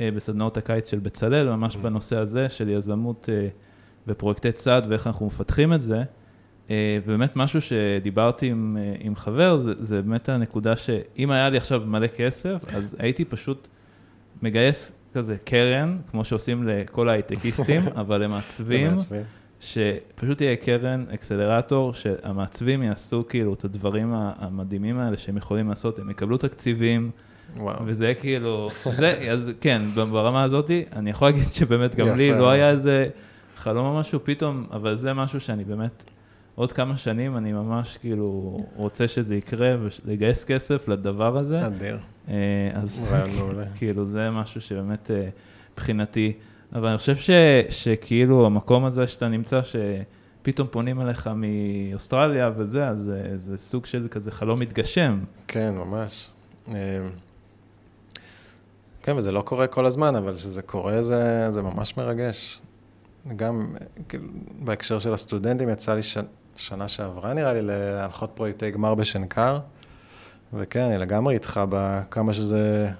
[0.00, 1.78] אה, בסדנאות הקיץ של בצלאל, ממש Mm.
[1.78, 3.28] בנושא הזה של יזמות
[4.06, 6.02] ופרויקטי צד ואיך אנחנו מפתחים את זה.
[7.04, 12.06] ובאמת משהו שדיברתי עם, עם חבר, זה, זה באמת הנקודה שאם היה לי עכשיו מלא
[12.06, 13.68] כסף, אז הייתי פשוט
[14.42, 18.86] מגייס כזה קרן, כמו שעושים לכל ההייטקיסטים, אבל למעצבים.
[18.86, 19.22] למעצבים.
[19.62, 26.10] שפשוט יהיה קרן, אקסלרטור, שהמעצבים יעשו כאילו את הדברים המדהימים האלה שהם יכולים לעשות, הם
[26.10, 27.10] יקבלו תקציבים,
[27.56, 27.76] וואו.
[27.86, 32.50] וזה כאילו, זה, אז כן, ברמה הזאת, אני יכול להגיד שבאמת גם יפה לי לא.
[32.50, 33.08] היה איזה
[33.56, 36.04] חלום או משהו פתאום, אבל זה משהו שאני באמת,
[36.54, 41.98] עוד כמה שנים אני ממש כאילו רוצה שזה יקרה, ולגייס כסף לדבר הזה, אדיר.
[42.28, 42.34] אה,
[42.74, 43.14] אז.
[43.78, 45.28] כאילו זה משהו שבאמת אה,
[45.72, 46.32] מבחינתי,
[46.74, 47.30] אבל אני חושב ש,
[47.70, 54.06] שכאילו המקום הזה שאתה נמצא, שפתאום פונים אליך מאוסטרליה וזה, אז זה, זה סוג של
[54.10, 55.20] כזה חלום מתגשם.
[55.48, 56.28] כן, ממש.
[56.68, 56.74] אה,
[59.02, 62.60] כן, וזה לא קורה כל הזמן, אבל כשזה קורה זה, זה ממש מרגש.
[63.36, 64.24] גם אה, כאילו,
[64.58, 66.18] בהקשר של הסטודנטים, יצא לי ש...
[66.56, 69.58] שנה שעברה, נראה לי, להנחות פרויקטי גמר בשנקר,
[70.52, 72.90] וכן, אני לגמרי איתך בכמה שזה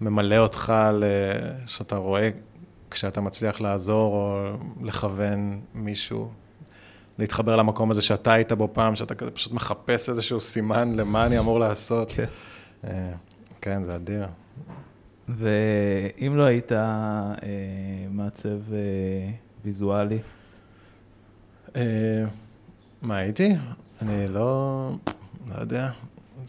[0.00, 0.72] ממלא אותך.
[1.66, 2.30] שאתה רואה
[2.94, 6.28] כשאתה מצליח לעזור או לכוון מישהו,
[7.18, 11.38] להתחבר למקום הזה שאתה היית בו פעם, שאתה כזה פשוט מחפש איזשהו סימן למה אני
[11.38, 12.12] אמור לעשות.
[12.14, 12.24] כן.
[12.84, 13.12] אה,
[13.60, 14.26] כן, זה אדיר.
[15.28, 17.32] ואם לא היית אה,
[18.10, 19.30] מעצב אה,
[19.64, 20.18] ויזואלי,
[21.76, 22.24] אה,
[23.02, 23.56] מה הייתי?
[24.02, 24.90] אני לא,
[25.48, 25.90] לא יודע,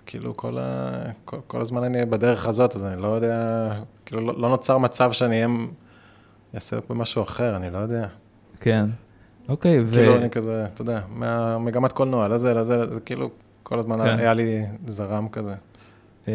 [0.05, 0.91] כאילו כל, ה,
[1.25, 3.69] כל, כל הזמן אני בדרך הזאת, אז אני לא יודע,
[4.05, 5.47] כאילו לא, לא נוצר מצב שאני אהיה,
[6.55, 8.07] אעשה במשהו אחר, אני לא יודע.
[8.59, 8.85] כן.
[9.49, 9.93] אוקיי, ו...
[9.93, 13.29] כאילו אני כזה, אתה יודע, מהמגמת קולנוע, לזה, לזה, לזה, כאילו
[13.63, 14.19] כל הזמן כן.
[14.19, 15.55] היה לי זרם כזה.
[16.27, 16.33] אה,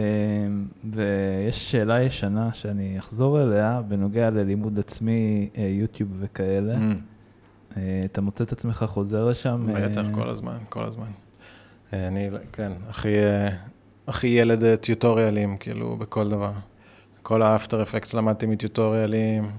[0.93, 6.75] ויש שאלה ישנה שאני אחזור אליה, בנוגע ללימוד עצמי, אה, יוטיוב וכאלה.
[6.75, 9.67] Mm, אה, אתה מוצא את עצמך חוזר לשם?
[9.75, 11.11] בטח, אה, כל הזמן, כל הזמן.
[11.93, 13.15] אני, כן, הכי,
[14.07, 16.53] הכי ילד טיוטוריאלים, כאילו, בכל דבר.
[17.23, 19.51] כל ה After Effects למדתי מטיוטוריאלים,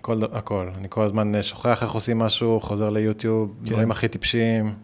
[0.00, 0.68] כל, ד- הכל.
[0.78, 3.70] אני כל הזמן אה, שוכח איך עושים משהו, חוזר ליוטיוב, כן.
[3.70, 4.74] דברים הכי טיפשיים.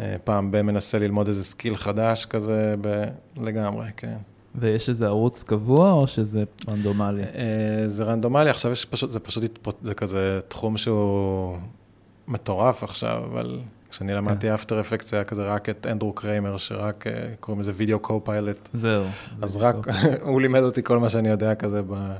[0.00, 3.04] אה, פעם ב- מנסה ללמוד איזה skill חדש כזה, ב...
[3.36, 4.16] לגמרי, כן.
[4.54, 7.22] ויש איזה ערוץ קבוע או שזה רנדומלי?
[7.22, 9.44] אה, זה רנדומלי, עכשיו יש פשוט, זה פשוט,
[9.82, 11.56] זה כזה תחום שהוא
[12.28, 13.60] מטורף עכשיו, אבל
[13.90, 17.72] כשאני למדתי אפטר אפקט זה היה כזה רק את אנדרו קריימר, שרק אה, קוראים לזה
[17.76, 18.68] וידאו קו-פיילוט.
[18.74, 19.04] זהו.
[19.42, 19.76] אז רק.
[20.22, 22.12] הוא לימד אותי כל מה שאני יודע כזה, ב...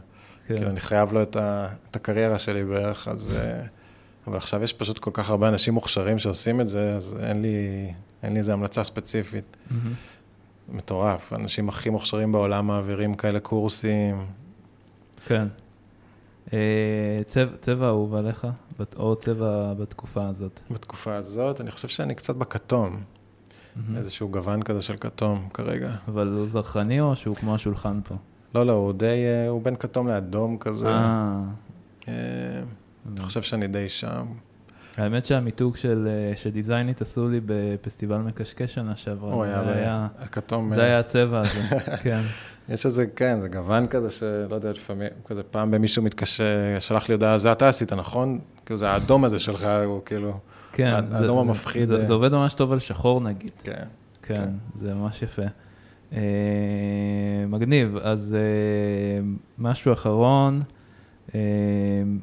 [0.52, 0.56] כן.
[0.58, 1.68] כאילו אני חייב לו את, ה...
[1.90, 3.36] את הקריירה שלי בערך, אז...
[3.36, 3.62] אה,
[4.26, 7.92] אבל עכשיו יש פשוט כל כך הרבה אנשים מוכשרים שעושים את זה, אז אין לי,
[8.22, 9.56] אין לי איזה המלצה ספציפית.
[9.70, 9.92] מהמם.
[10.68, 14.26] מטורף, האנשים הכי מוכשרים בעולם מעבירים כאלה קורסים.
[15.26, 15.46] כן.
[16.52, 16.58] אה,
[17.26, 18.46] צבע- צבע אהוב עליך?
[18.96, 20.60] או צבע בתקופה הזאת?
[20.70, 23.00] בתקופה הזאת, אני חושב שאני קצת בכתום,
[23.76, 23.96] מהמם.
[23.96, 25.94] איזשהו גוון כזה של כתום כרגע.
[26.08, 28.14] אבל הוא זרחני או שהוא כמו השולחן פה?
[28.54, 30.88] לא, לא, הוא די, אה, הוא בין כתום לאדום כזה.
[30.88, 31.40] אה,
[32.08, 32.14] אה,
[33.12, 34.26] אני חושב שאני די שם.
[34.96, 39.32] האמת שהמיתוג של, אה, שדיזיינית עשו לי בפסטיבל מקשקש שנה שעברה.
[39.34, 40.70] הוא היה היה- הכתום.
[40.74, 41.60] זה היה הצבע הזה,
[42.02, 42.20] כן.
[42.68, 46.44] יש איזה, כן, זה גוון כזה שלא יודע, לפעמים, כזה פעם במישהו מתקשר,
[46.80, 48.38] שלח לי הודעה, זה אתה עשית, נכון?
[48.66, 50.38] כאילו זה האדום הזה שלך, הוא כאילו,
[50.72, 52.04] כן, האדום זה- המפחיד, זה.
[52.04, 53.50] זה עובד ממש טוב על שחור נגיד.
[53.64, 53.72] כן.
[54.22, 54.50] כן, כן.
[54.80, 55.42] זה ממש יפה.
[56.12, 56.20] אה,
[57.48, 59.24] מגניב, אז אה,
[59.58, 60.62] משהו אחרון,
[61.34, 61.40] אה,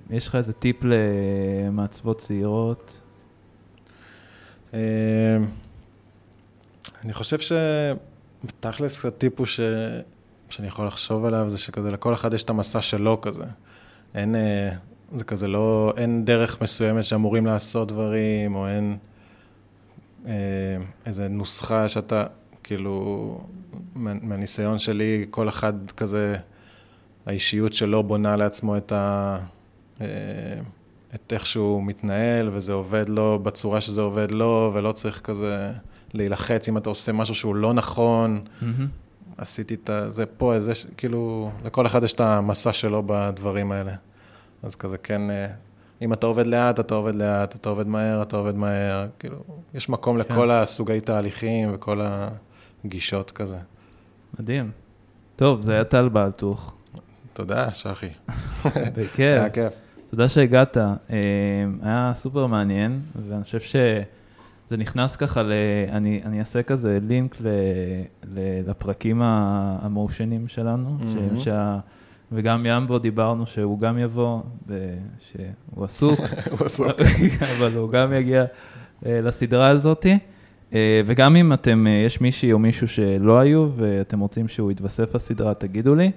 [0.10, 3.02] יש לך איזה טיפ למעצבות צעירות?
[7.04, 9.60] אני חושב שבתכלס הטיפ הוא ש...
[10.50, 13.44] שאני יכול לחשוב עליו, זה שכזה לכל אחד יש את המסע שלו כזה.
[14.16, 14.36] אין,
[15.16, 18.98] זה כזה לא, אין דרך מסוימת שאמורים לעשות דברים, או אין
[20.26, 20.34] אה,
[21.06, 22.26] איזה נוסחה שאתה,
[22.64, 23.40] כאילו,
[23.96, 26.36] מה- מהניסיון שלי, כל אחד כזה,
[27.26, 29.38] האישיות שלו בונה לעצמו את ה...
[30.02, 30.06] אה,
[31.16, 35.72] את איך שהוא מתנהל, וזה עובד לו בצורה שזה עובד לו, ולא צריך כזה
[36.14, 38.42] להילחץ אם אתה עושה משהו שהוא לא נכון.
[39.38, 43.94] עשיתי את זה פה, איזה, כאילו, לכל אחד יש את המסע שלו בדברים האלה.
[44.64, 45.48] אז כזה, כן, אה,
[46.02, 49.38] אם אתה עובד לאט, אתה עובד לאט, אתה עובד מהר, אתה עובד מהר, כאילו,
[49.74, 50.34] יש מקום כן.
[50.34, 52.02] לכל הסוגי תהליכים וכל
[52.86, 53.58] הגישות כזה.
[54.40, 54.72] מדהים.
[55.36, 56.74] טוב, זה היה טל בלטוך.
[57.34, 58.08] תודה, שחי.
[58.96, 59.20] בכיף.
[59.20, 59.74] היה כיף.
[60.10, 60.78] תודה שהגעת.
[60.78, 60.86] אה,
[61.82, 65.52] היה סופר מעניין, ואני חושב שזה נכנס ככה ל...
[65.92, 67.48] אני, אני אעשה כזה לינק ל,
[68.24, 71.40] ל, לפרקים ה motion-ים שלנו, מהמם.
[71.40, 71.80] שה,
[72.32, 74.42] וגם ימבו דיברנו שהוא גם יבוא,
[75.18, 76.20] שהוא עסוק,
[76.52, 77.02] הוא עסוק.
[77.58, 78.46] אבל הוא גם יגיע
[79.06, 80.20] אה, לסדרה הזאתי.
[80.74, 85.16] אה, וגם אם אתם, אה, יש מישהי או מישהו שלא היו ואתם רוצים שהוא יתווסף
[85.16, 86.12] לסדרה, תגידו לי.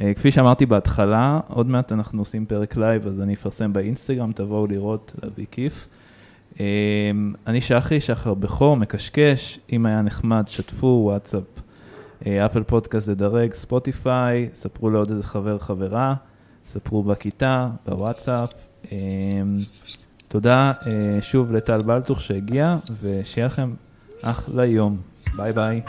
[0.00, 4.66] אה, כפי שאמרתי בהתחלה, עוד מעט אנחנו עושים פרק live, אז אני אפרסם באינסטגרם, תבואו
[4.66, 5.88] לראות, יהיה כיף.
[7.46, 11.42] אני שחי, שחר בכור, מקשקש, אם היה נחמד, שתפו, וואטסאפ,
[12.22, 16.14] Apple Podcasts תדרגו, ספוטיפיי, ספרו לעוד איזה חבר, חברה,
[16.66, 18.52] ספרו בכיתה, בוואטסאפ.
[20.28, 20.72] תודה
[21.20, 23.70] שוב לטל בלטוך שהגיע, ושיהיה לכם
[24.22, 24.96] אחלה יום.
[25.36, 25.80] ביי ביי.